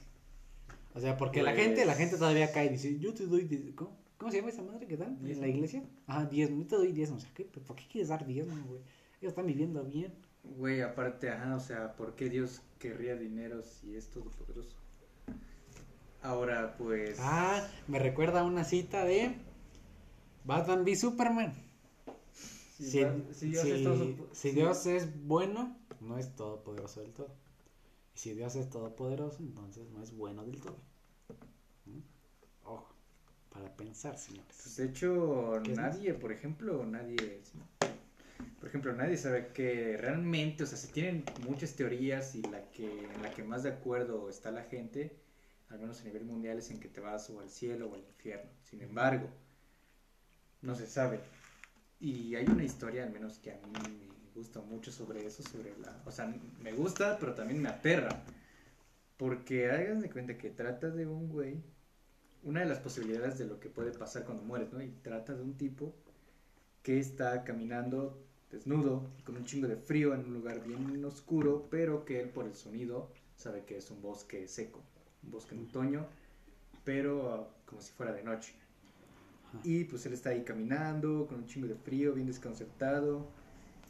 [0.94, 3.44] O sea, porque la Pues- gente, la gente todavía cae y dice, yo te doy,
[3.48, 5.82] diez- ¿cómo, ¿cómo se llama esa madre que dan en la iglesia?
[6.06, 7.44] Ajá, diezmo, yo te doy diezmo, o sea, ¿qué?
[7.44, 8.80] ¿por qué quieres dar diezmo, güey?
[9.20, 10.12] Ellos están viviendo bien.
[10.42, 14.76] Güey, aparte, ajá, o sea, ¿por qué Dios querría dinero si es todopoderoso?
[16.22, 17.18] Ahora, pues.
[17.20, 19.36] Ah, me recuerda a una cita de
[20.44, 21.54] Batman v Superman.
[22.80, 26.18] Si, Si, va- si Dios si- es todo su- si si- Dios es bueno, no
[26.18, 27.34] es todopoderoso del todo.
[28.14, 30.76] Y si Dios es todopoderoso, entonces no es bueno del todo.
[31.86, 31.98] ¿Mm?
[32.64, 32.94] Ojo,
[33.50, 34.56] para pensar, señores.
[34.62, 37.42] Pues de hecho, ¿Qué es nadie, por ejemplo, nadie.
[38.58, 43.04] Por ejemplo, nadie sabe que realmente, o sea, se tienen muchas teorías y la que,
[43.04, 45.16] en la que más de acuerdo está la gente,
[45.70, 48.00] al menos a nivel mundial, es en que te vas o al cielo o al
[48.02, 48.50] infierno.
[48.64, 49.28] Sin embargo,
[50.62, 51.20] no se sabe.
[52.00, 55.76] Y hay una historia, al menos que a mí me gusta mucho sobre eso, sobre
[55.78, 56.02] la...
[56.06, 58.22] O sea, me gusta, pero también me aterra.
[59.18, 61.62] Porque hagan de cuenta que trata de un güey,
[62.42, 64.82] una de las posibilidades de lo que puede pasar cuando mueres, ¿no?
[64.82, 65.94] Y trata de un tipo
[66.82, 68.18] que está caminando
[68.50, 72.46] desnudo, con un chingo de frío en un lugar bien oscuro, pero que él por
[72.46, 74.82] el sonido sabe que es un bosque seco,
[75.22, 76.06] un bosque en otoño,
[76.84, 78.54] pero como si fuera de noche.
[79.50, 79.60] Ajá.
[79.64, 83.28] Y pues él está ahí caminando, con un chingo de frío, bien desconcertado,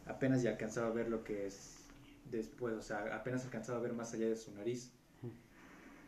[0.07, 1.87] apenas ya alcanzaba a ver lo que es
[2.31, 4.93] después, o sea, apenas alcanzaba a ver más allá de su nariz.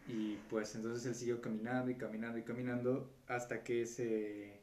[0.09, 4.61] Y pues entonces él siguió caminando y caminando y caminando hasta que se,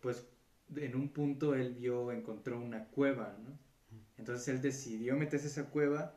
[0.00, 0.26] pues
[0.74, 3.58] en un punto él vio, encontró una cueva, ¿no?
[4.16, 6.14] Entonces él decidió meterse a esa cueva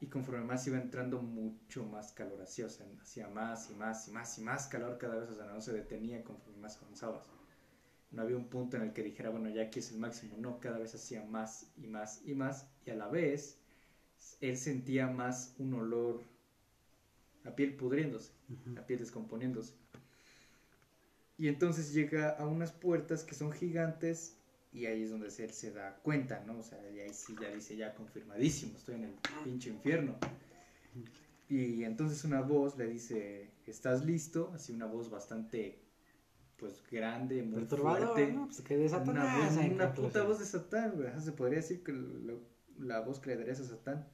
[0.00, 4.08] y conforme más iba entrando mucho más calor hacía, o sea, hacía más y más
[4.08, 7.35] y más y más calor cada vez, o sea, no se detenía conforme más avanzabas.
[8.10, 10.60] No había un punto en el que dijera, bueno, ya aquí es el máximo, no,
[10.60, 13.58] cada vez hacía más y más y más y a la vez
[14.40, 16.22] él sentía más un olor
[17.44, 18.32] a piel pudriéndose,
[18.74, 19.74] la piel descomponiéndose.
[21.38, 24.36] Y entonces llega a unas puertas que son gigantes
[24.72, 26.58] y ahí es donde él se da cuenta, ¿no?
[26.58, 30.16] O sea, y ahí sí ya dice, ya confirmadísimo, estoy en el pinche infierno.
[31.48, 34.50] Y entonces una voz le dice, ¿estás listo?
[34.54, 35.78] Así una voz bastante,
[36.58, 38.32] pues, grande, muy Perturbador, fuerte.
[38.32, 38.46] ¿no?
[38.46, 40.26] Pues que de Una, voz- una puta conclusión.
[40.26, 41.08] voz de Satán, güey.
[41.20, 42.40] Se podría decir que lo-
[42.78, 44.06] la voz que le darías a Satán.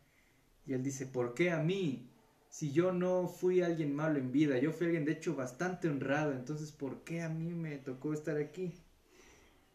[0.67, 2.09] Y él dice, ¿por qué a mí?
[2.49, 6.33] Si yo no fui alguien malo en vida, yo fui alguien de hecho bastante honrado,
[6.33, 8.73] entonces ¿por qué a mí me tocó estar aquí?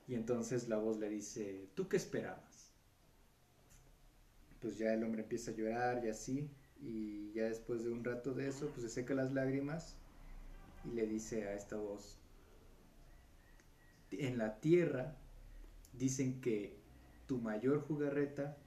[0.07, 2.71] Y entonces la voz le dice, ¿tú qué esperabas?
[4.61, 6.49] Pues ya el hombre empieza a llorar y así,
[6.81, 9.95] y ya después de un rato de eso, pues se seca las lágrimas
[10.85, 12.16] y le dice a esta voz,
[14.11, 15.15] en la tierra
[15.93, 16.77] dicen que
[17.27, 18.57] tu mayor jugarreta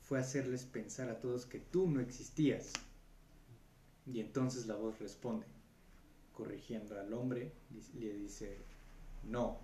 [0.00, 2.72] fue hacerles pensar a todos que tú no existías.
[4.06, 5.46] Y entonces la voz responde,
[6.34, 7.52] corrigiendo al hombre,
[7.94, 8.58] le dice,
[9.24, 9.58] no,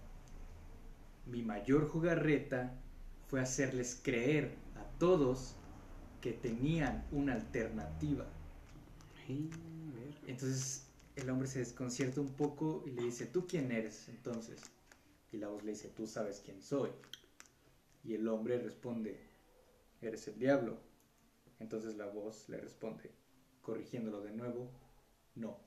[1.26, 2.74] mi mayor jugarreta
[3.28, 5.56] fue hacerles creer a todos
[6.20, 8.26] que tenían una alternativa.
[10.26, 14.60] Entonces el hombre se desconcierta un poco y le dice, ¿tú quién eres entonces?
[15.32, 16.90] Y la voz le dice, tú sabes quién soy.
[18.04, 19.20] Y el hombre responde,
[20.00, 20.78] eres el diablo.
[21.58, 23.10] Entonces la voz le responde,
[23.60, 24.70] corrigiéndolo de nuevo,
[25.34, 25.58] no,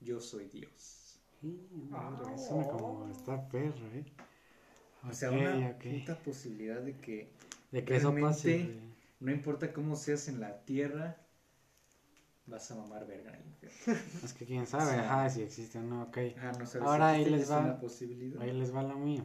[0.00, 1.20] yo soy Dios.
[1.40, 4.04] Sí, madre, suena como está perro, ¿eh?
[5.08, 5.84] O sea, una ok.
[6.00, 7.30] puta posibilidad de que
[7.70, 8.48] De que eso pase.
[8.56, 8.88] realmente-
[9.20, 11.16] no importa cómo seas en la tierra,
[12.48, 14.00] vas a mamar verga en el infierno.
[14.24, 14.98] Es que quién sabe, Sí.
[14.98, 16.18] ajá, si existe o no, ok.
[16.40, 18.42] Ah, no sabes Ahora si ahí les es va- una posibilidad.
[18.42, 19.24] Ahí les va lo mío.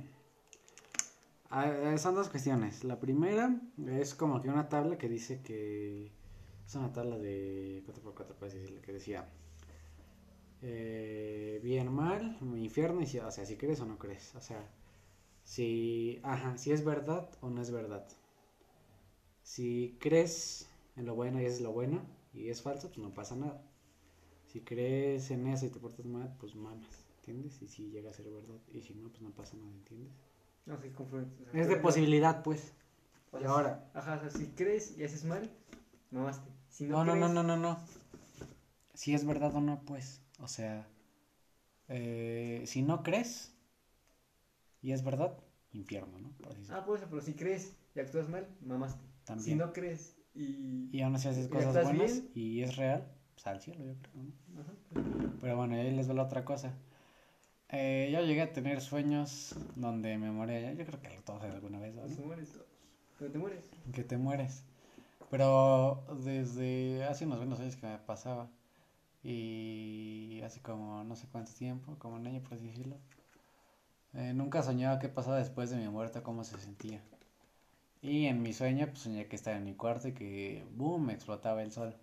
[1.98, 2.84] Son dos cuestiones.
[2.84, 3.56] La primera
[3.88, 6.12] es como que una tabla que dice que.
[6.66, 9.30] Es una tabla de 4x4, puedes decirle, que decía.
[10.66, 14.34] eh, bien, mal, infierno, y si, o sea, si crees o no crees.
[14.36, 14.66] O sea,
[15.44, 16.20] si.
[16.24, 18.08] Ajá, si es verdad o no es verdad.
[19.44, 22.02] Si crees en lo bueno y es lo bueno
[22.34, 23.62] y es falso, pues no pasa nada.
[24.48, 27.62] Si crees en eso y te portas mal, pues mamas, ¿entiendes?
[27.62, 30.12] Y si llega a ser verdad, y si no, pues no pasa nada, ¿entiendes?
[30.66, 32.74] No, sí, conforme- o sea, Es de posibilidad, pues.
[33.32, 33.90] o Y ahora.
[33.94, 35.50] Ajá, o sea, si crees y haces mal,
[36.12, 36.50] mamaste.
[36.70, 37.80] Si No, no, no, no, no, no, no.
[38.94, 40.22] Si es verdad o no, pues.
[40.40, 40.88] O sea,
[41.88, 43.52] eh, si no crees
[44.82, 45.38] y es verdad,
[45.72, 46.30] infierno, ¿no?
[46.38, 46.80] Por así decirlo.
[46.80, 49.02] Ah, pues, pero si crees y actúas mal, mamaste.
[49.04, 49.58] Si También.
[49.58, 50.90] no crees y...
[50.92, 52.32] Y aún así haces ¿Y cosas buenas bien?
[52.36, 54.62] y es real, pues al cielo, yo creo, ¿no?
[54.62, 55.06] Ajá, pues,
[55.42, 56.74] Pero bueno, ahí les veo la otra cosa.
[57.70, 60.74] Eh, yo llegué a tener sueños donde me moría.
[60.74, 62.02] Yo creo que todos alguna vez, ¿no?
[62.02, 62.60] pues te mueres.
[63.18, 63.72] Pero te mueres.
[63.94, 64.64] que te mueres.
[65.30, 68.50] Pero desde hace unos buenos años que me pasaba.
[69.24, 72.98] Y hace como no sé cuánto tiempo, como un año por así decirlo.
[74.14, 77.04] eh, nunca soñaba qué pasaba después de mi muerte, cómo se sentía.
[78.04, 81.64] Y en mi sueño, pues soñé que estaba en mi cuarto y que, boom, explotaba
[81.64, 81.96] el sol.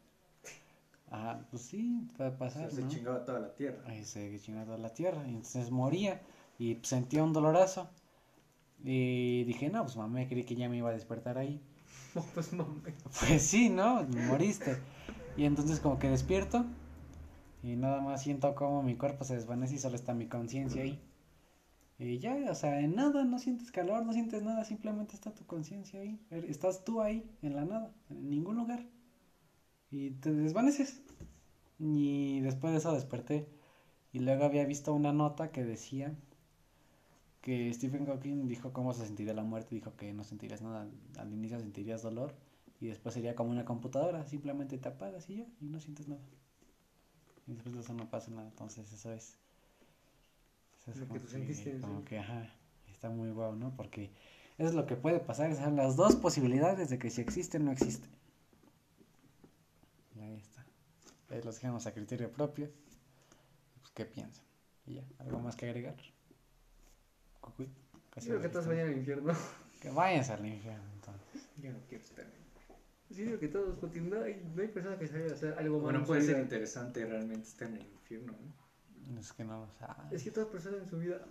[1.11, 2.88] Ajá, pues sí, puede O sea, pasar, se ¿no?
[2.88, 3.78] chingaba toda la tierra.
[3.86, 5.22] Ahí se chingaba toda la tierra.
[5.26, 6.20] Y entonces moría
[6.59, 7.88] y pues, sentía un dolorazo.
[8.84, 11.61] Y dije, no, pues mamá, creí que ya me iba a despertar ahí.
[12.14, 12.94] No, pues mames.
[13.20, 14.03] Pues sí, ¿no?
[14.05, 14.76] Moriste.
[15.36, 16.64] Y entonces como que despierto
[17.62, 21.01] y nada más siento como mi cuerpo se desvanece y solo está mi conciencia ahí.
[22.01, 25.46] Y ya, o sea, en nada, no sientes calor, no sientes nada, simplemente está tu
[25.46, 26.18] conciencia ahí.
[26.30, 28.84] Er- Estás tú ahí, en la nada, en ningún lugar.
[29.90, 31.03] Y te desvaneces.
[31.78, 33.48] Y después de eso desperté.
[34.12, 36.16] Y luego había visto una nota que decía
[37.42, 39.74] que Stephen Hawking dijo cómo se sentiría la muerte.
[39.74, 40.88] Dijo que no sentirías nada.
[41.18, 42.34] Al inicio sentirías dolor.
[42.80, 44.24] Y después sería como una computadora.
[44.26, 45.46] Simplemente te apagas y ya.
[45.61, 46.22] Y no sientes nada.
[47.46, 48.48] Y después de eso no pasa nada.
[48.48, 49.36] Entonces eso es.
[50.83, 52.05] Eso es Lo que como tú sentiste, como sí.
[52.07, 52.55] que, ajá.
[52.91, 53.74] Está muy guau, ¿no?
[53.76, 54.11] Porque
[54.59, 55.55] eso es lo que puede pasar.
[55.57, 58.09] Son las dos posibilidades de que si existe o no existe.
[60.14, 60.66] Y ahí está.
[61.31, 62.70] Ahí los dejamos a criterio propio.
[63.81, 64.45] Pues, ¿Qué piensan?
[64.85, 65.97] Y ya, ¿algo más que agregar?
[67.41, 67.70] Cucuy,
[68.11, 69.33] casi Creo que todos vayan al infierno.
[69.81, 71.49] Que vayas al infierno, entonces.
[71.57, 72.26] Yo no quiero estar.
[73.11, 75.85] Sí, digo que todos, porque no hay, no hay persona que sabe hacer algo malo.
[75.85, 78.60] Bueno, en su puede ser interesante realmente estar en el infierno, ¿no?
[79.19, 80.13] Es que no lo sabes.
[80.13, 81.27] Es que toda persona en su vida,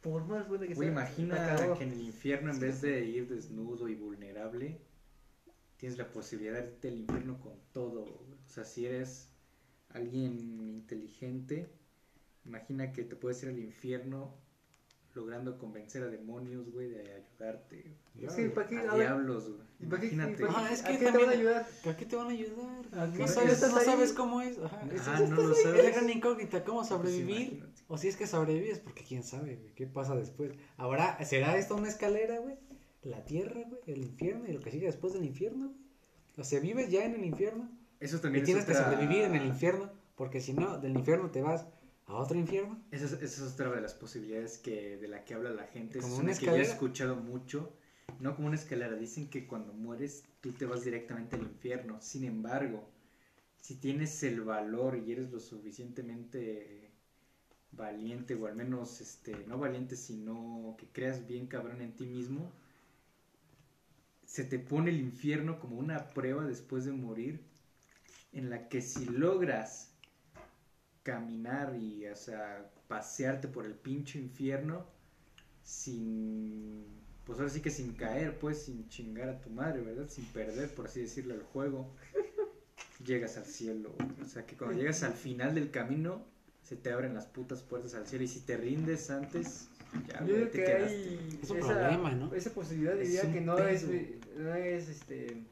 [0.00, 3.88] por más buena que sea, imagina que en el infierno, en vez de ir desnudo
[3.88, 4.80] y vulnerable,
[5.76, 8.04] tienes la posibilidad de irte al infierno con todo.
[8.04, 9.28] O sea, si eres
[9.90, 11.70] alguien inteligente,
[12.44, 14.34] imagina que te puedes ir al infierno
[15.14, 17.96] logrando convencer a demonios, güey, de ayudarte.
[18.20, 18.78] Es que, ¿para qué?
[18.78, 19.60] A A diablos, güey.
[19.80, 20.36] ¿Y qué, Imagínate.
[20.36, 21.66] qué- Ajá, es ¿A que qué te también- van a ayudar?
[21.86, 22.86] ¿A qué te van a ayudar?
[22.92, 23.18] ¿A qué?
[23.18, 24.58] No sabes, no sabes cómo es.
[24.58, 24.80] Ajá.
[25.06, 25.84] Ah, no lo Es sabes.
[25.84, 27.40] la gran incógnita, ¿cómo Pues sobrevivir?
[27.40, 27.82] imagínate.
[27.88, 30.52] O si es que sobrevives, porque quién sabe, güey, qué pasa después.
[30.76, 32.56] Ahora, ¿será esto una escalera, güey?
[33.02, 35.80] La tierra, güey, el infierno y lo que sigue después del infierno, güey.
[36.36, 39.24] O sea, vives ya en el infierno Eso y también es tienes que otra- sobrevivir
[39.24, 41.66] en el infierno, porque si no, del infierno te vas
[42.10, 42.82] a otro infierno.
[42.90, 45.98] Esa es, esa es otra de las posibilidades que, de la que habla la gente.
[45.98, 47.72] Es una que yo he escuchado mucho.
[48.18, 48.96] No como una escalera.
[48.96, 52.00] Dicen que cuando mueres tú te vas directamente al infierno.
[52.00, 52.88] Sin embargo,
[53.60, 56.90] si tienes el valor y eres lo suficientemente
[57.72, 62.52] valiente, o al menos este, no valiente, sino que creas bien cabrón en ti mismo,
[64.24, 67.40] se te pone el infierno como una prueba después de morir,
[68.32, 69.89] en la que si logras
[71.10, 74.86] caminar y, o sea, pasearte por el pinche infierno
[75.62, 76.84] sin,
[77.24, 80.08] pues ahora sí que sin caer, pues, sin chingar a tu madre, ¿verdad?
[80.08, 81.94] Sin perder, por así decirlo, el juego,
[83.04, 83.94] llegas al cielo.
[84.22, 86.24] O sea, que cuando llegas al final del camino,
[86.62, 89.68] se te abren las putas puertas al cielo y si te rindes antes,
[90.08, 90.96] ya, Yo digo te que quedaste.
[91.08, 92.34] hay Es un esa, problema, ¿no?
[92.34, 93.68] esa posibilidad Es diría que no pedo.
[93.68, 93.86] es,
[94.36, 95.42] no es este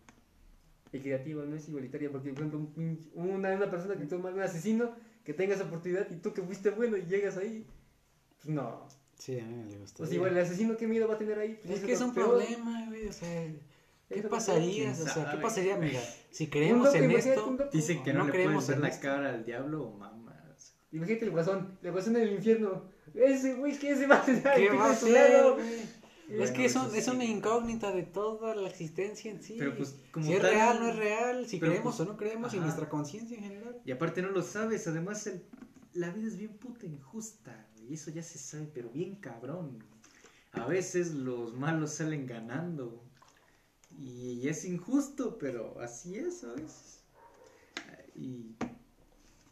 [0.92, 2.70] equitativa, no es igualitaria, porque por ejemplo
[3.14, 4.94] una, una persona que toma un asesino
[5.28, 7.66] que tenga esa oportunidad y tú que fuiste bueno y llegas ahí,
[8.36, 8.88] pues no.
[9.18, 9.98] Sí, a mí me le gustó.
[9.98, 11.60] Pues igual el asesino qué miedo va a tener ahí.
[11.62, 12.28] Pues Es que es un peor.
[12.38, 13.46] problema, güey, o sea,
[14.08, 14.90] ¿qué pasaría?
[14.90, 16.00] O sea, ¿qué pasaría, mira?
[16.30, 17.58] Si creemos loco, en esto.
[17.70, 19.02] Dicen que No no, le creemos puedes ver en la esto.
[19.02, 20.74] cara al diablo o mamas.
[20.92, 22.84] Imagínate el guasón, el guasón en el infierno.
[23.12, 24.42] Ese güey, ¿qué se va a hacer?
[24.56, 25.56] ¿qué va a su ser, lado.
[25.56, 25.66] güey?
[26.28, 29.56] Bueno, es que es, una incógnita de toda la existencia en sí.
[29.58, 32.18] Pero pues como si es tal- real, no es real, si creemos pues, o no
[32.18, 33.80] creemos, y nuestra conciencia en general.
[33.84, 35.42] Y aparte no lo sabes, además el-
[35.94, 39.82] la vida es bien puta injusta, güey, y eso ya se sabe, pero bien cabrón.
[40.52, 43.02] A veces los malos salen ganando
[43.98, 47.00] y es injusto, pero así es a veces.
[48.14, 48.54] Y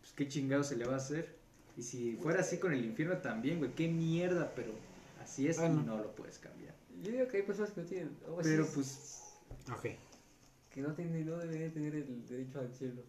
[0.01, 1.39] pues qué chingado se le va a hacer.
[1.77, 4.73] Y si fuera así con el infierno también, güey, qué mierda, pero
[5.27, 5.81] así es Bueno.
[5.83, 6.75] y no lo puedes cambiar.
[7.03, 8.17] Yo digo que hay personas que no tienen.
[8.29, 9.23] o Pero sí, pues
[9.77, 9.87] Ok.
[10.71, 13.03] que no tienen, no deberían tener el derecho al cielo.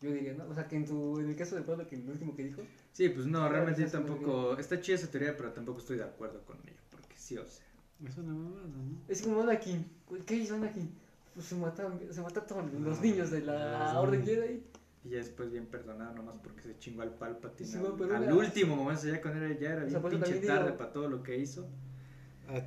[0.00, 0.48] Yo diría, ¿no?
[0.48, 2.62] O sea, que en tu, en el caso de Pablo, que el último que dijo,
[2.92, 6.42] sí, pues no, realmente yo tampoco, está chida esa teoría, pero tampoco estoy de acuerdo
[6.46, 7.66] con ella, porque sí, o sea.
[8.06, 9.00] Es una mamada, ¿no?
[9.08, 9.84] es como Anakin.
[10.24, 10.88] ¿Qué hizo Anakin?
[11.34, 14.24] Pues se mataron, se mataron todos los niños de la Orden.
[14.24, 14.62] Jedi.
[15.04, 18.76] Y ya después bien perdonado nomás porque se chingó al Palpatine Sí, al, al último
[18.76, 20.92] momento, ya cuando era, ya era O sea, bien por eso pinche tarde digo- para
[20.92, 21.66] todo lo que hizo.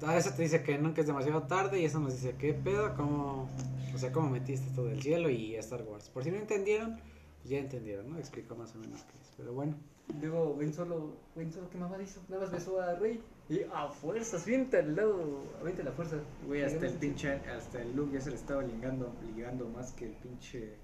[0.03, 2.93] Ah, eso te dice que nunca es demasiado tarde y eso nos dice, ¿qué pedo?
[2.95, 3.49] ¿Cómo,
[3.93, 6.07] o sea, cómo metiste todo el cielo y Star Wars?
[6.09, 6.97] Por si no entendieron,
[7.39, 8.17] pues ya entendieron, ¿no?
[8.19, 9.75] Explicó más o menos qué es, pero bueno.
[10.21, 12.21] Luego Ben Solo, Ben Solo, ¿qué mamá hizo?
[12.29, 13.21] Nada más besó a Rey.
[13.49, 16.17] Y a fuerzas, vente al lado, vente a la fuerza.
[16.45, 20.05] Güey, hasta el pinche, hasta el Luke ya se le estaba ligando, ligando más que
[20.05, 20.75] el pinche,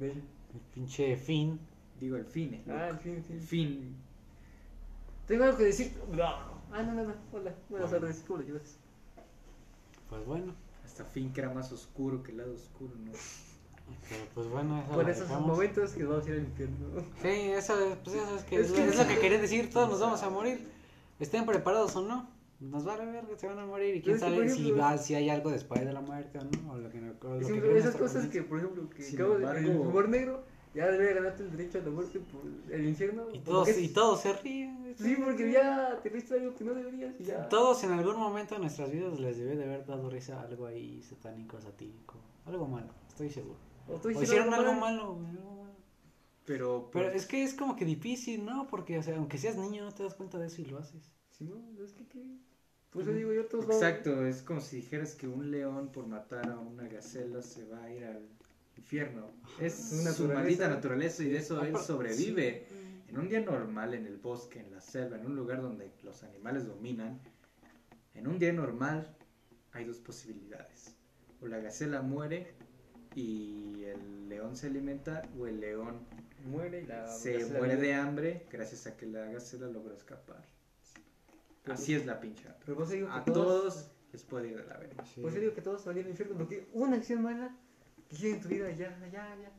[0.00, 0.22] El
[0.72, 1.58] pinche Finn.
[2.00, 3.40] digo el fin, el Ah, fin, el fin.
[3.40, 3.96] fin.
[5.26, 5.92] Tengo algo que decir.
[6.12, 6.24] No.
[6.72, 7.14] Ah, no, no, no.
[7.32, 8.24] Hola, buenas tardes.
[8.26, 8.76] ¿Cómo lo llevas?
[10.08, 13.12] Pues bueno, Hasta fin que era más oscuro que el lado oscuro, ¿no?
[14.08, 15.46] pero pues bueno, eso Por esos dejamos.
[15.48, 16.76] momentos que vamos a ir al infierno.
[17.22, 19.90] Sí, eso, pues eso es, que Es es, que- es lo que quería decir, todos
[19.90, 20.68] nos vamos a morir.
[21.20, 22.28] Estén preparados o no,
[22.60, 24.96] nos va a ver que se van a morir y quién que, sabe si, va,
[24.98, 27.46] si hay algo después de la muerte o no, o lo que, o lo Es
[27.48, 29.40] que esas cosas que, por ejemplo, que Sin acabo de.
[29.40, 30.44] embargo- El humor negro
[30.74, 32.42] ya debería ganarte el derecho a la muerte por
[32.74, 33.24] el infierno.
[33.32, 34.94] Y todos, es- y todos se ríen.
[34.96, 37.48] Sí, porque ya te viste algo que no deberías y ya.
[37.48, 41.02] Todos en algún momento de nuestras vidas les debe de haber dado risa algo ahí
[41.02, 42.16] satánico, satírico.
[42.46, 43.56] Algo malo, estoy seguro.
[43.88, 44.80] O O hicieron algo mal.
[44.80, 45.40] malo, algo malo.
[46.46, 48.66] Pero, Pero pues, es que es como que difícil, ¿no?
[48.68, 51.10] Porque, o sea, aunque seas niño, no te das cuenta de eso y lo haces.
[51.46, 52.06] Sí, no, es que.
[52.08, 52.38] ¿qué?
[52.90, 56.48] Por eso digo yo, todos Exacto, es como si dijeras que un león por matar
[56.48, 58.28] a una gacela se va a ir al
[58.76, 59.32] infierno.
[59.60, 62.66] Es Su su maldita naturaleza y de eso él sobrevive.
[63.08, 66.22] En un día normal, en el bosque, en la selva, en un lugar donde los
[66.22, 67.20] animales dominan,
[68.14, 69.16] en un día normal
[69.72, 70.94] hay dos posibilidades.
[71.40, 72.54] O la gacela muere
[73.14, 76.06] y el león se alimenta, o el león
[76.44, 77.08] Muere y la.
[77.08, 80.44] se muere de hambre gracias a que la gacela logró escapar.
[81.64, 82.54] Pero- Así es la pincha.
[82.64, 83.46] Pero vos digo que A todos.
[83.46, 85.04] todos Les puede ir de la verga.
[85.12, 85.20] Sí.
[85.22, 87.56] Pues yo digo que todos se van a ir al infierno porque una acción mala
[88.08, 89.50] que hicieron en tu vida, ya, ya, ya.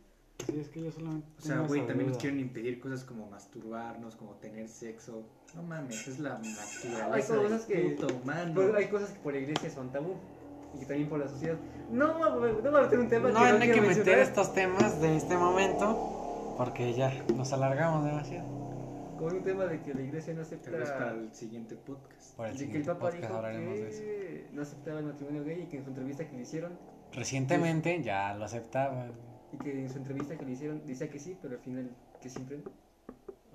[0.45, 1.27] Sí, es que yo solamente.
[1.39, 5.23] O sea, güey, también nos quieren impedir cosas como masturbarnos, como tener sexo.
[5.55, 8.53] No mames, es la Hay naturaleza cosas del que- puto humano.
[8.55, 10.13] Pero hay cosas que por la iglesia son tabú
[10.75, 11.57] y que también por la sociedad.
[11.91, 14.19] No, no voy a meter un tema No, que no no hay que meter mencionar.
[14.19, 18.47] estos temas de este momento porque ya nos alargamos demasiado.
[19.17, 20.71] Como un tema de que la iglesia no acepta.
[20.71, 22.39] Vez para el siguiente podcast.
[22.39, 24.01] El de que el Papa podcast dijo hablaremos de eso.
[24.01, 26.77] que no aceptaba el matrimonio gay y que en su entrevista que le hicieron,
[27.13, 29.07] Recientemente ya lo aceptaba.
[29.53, 31.89] y que en su entrevista que le hicieron decía que sí, pero al final
[32.21, 32.71] que siempre no.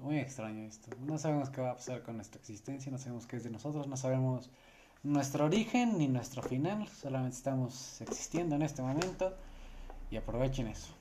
[0.02, 0.88] Muy extraño esto.
[1.00, 3.86] No sabemos qué va a pasar con nuestra existencia, no sabemos qué es de nosotros,
[3.86, 4.50] no sabemos
[5.02, 6.88] nuestro origen ni nuestro final.
[6.88, 9.34] Solamente estamos existiendo en este momento
[10.10, 10.94] y aprovechen eso.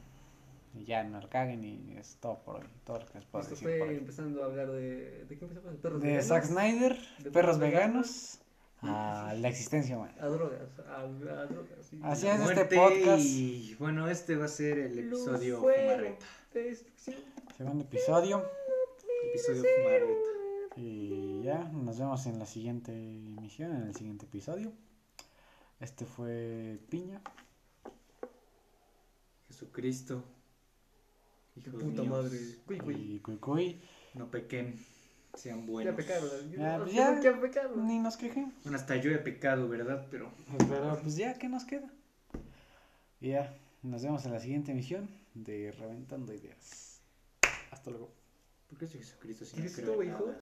[0.73, 2.69] Y ya no lo caguen y es todo por hoy.
[2.85, 3.95] Todo lo que les puedo Esto decir por fue hoy.
[3.97, 5.25] empezando a hablar de.
[5.25, 5.71] ¿De qué empezamos?
[5.73, 6.27] ¿De perros De veganos?
[6.27, 8.39] Zack Snyder, de perros veganos,
[8.81, 10.15] a la existencia humana.
[10.19, 11.85] A drogas, a, a drogas.
[11.89, 11.99] sí.
[12.03, 12.39] Así es.
[12.39, 13.23] este podcast.
[13.25, 15.61] Y bueno, este va a ser el episodio
[16.53, 17.15] destrucción.
[17.57, 18.45] Segundo episodio.
[19.29, 20.29] Episodio fumareta.
[20.75, 24.71] Y ya, nos vemos en la siguiente emisión, en el siguiente episodio.
[25.79, 27.21] Este fue Piña.
[29.47, 30.23] Jesucristo.
[31.65, 32.39] Hijos puta míos, madre.
[32.65, 32.95] Cuy, cuy.
[32.95, 33.81] Y Cuy Cuy.
[34.15, 34.75] No pequen,
[35.35, 35.95] sean Ya buenos.
[35.95, 36.29] pecaron.
[36.51, 37.87] Ya, no, pues ya, pecaron.
[37.87, 38.53] Ni nos quejemos.
[38.63, 40.07] Bueno, hasta yo he pecado, ¿verdad?
[40.09, 40.31] Pero
[40.69, 41.89] Pero pues ya, ¿qué nos queda?
[43.21, 47.01] Y ya, nos vemos en la siguiente emisión de Reventando Ideas.
[47.71, 48.11] Hasta luego.
[48.69, 50.25] ¿por qué soy Jesucristo si no ¿Cristo, creo en hijo?
[50.27, 50.37] nada?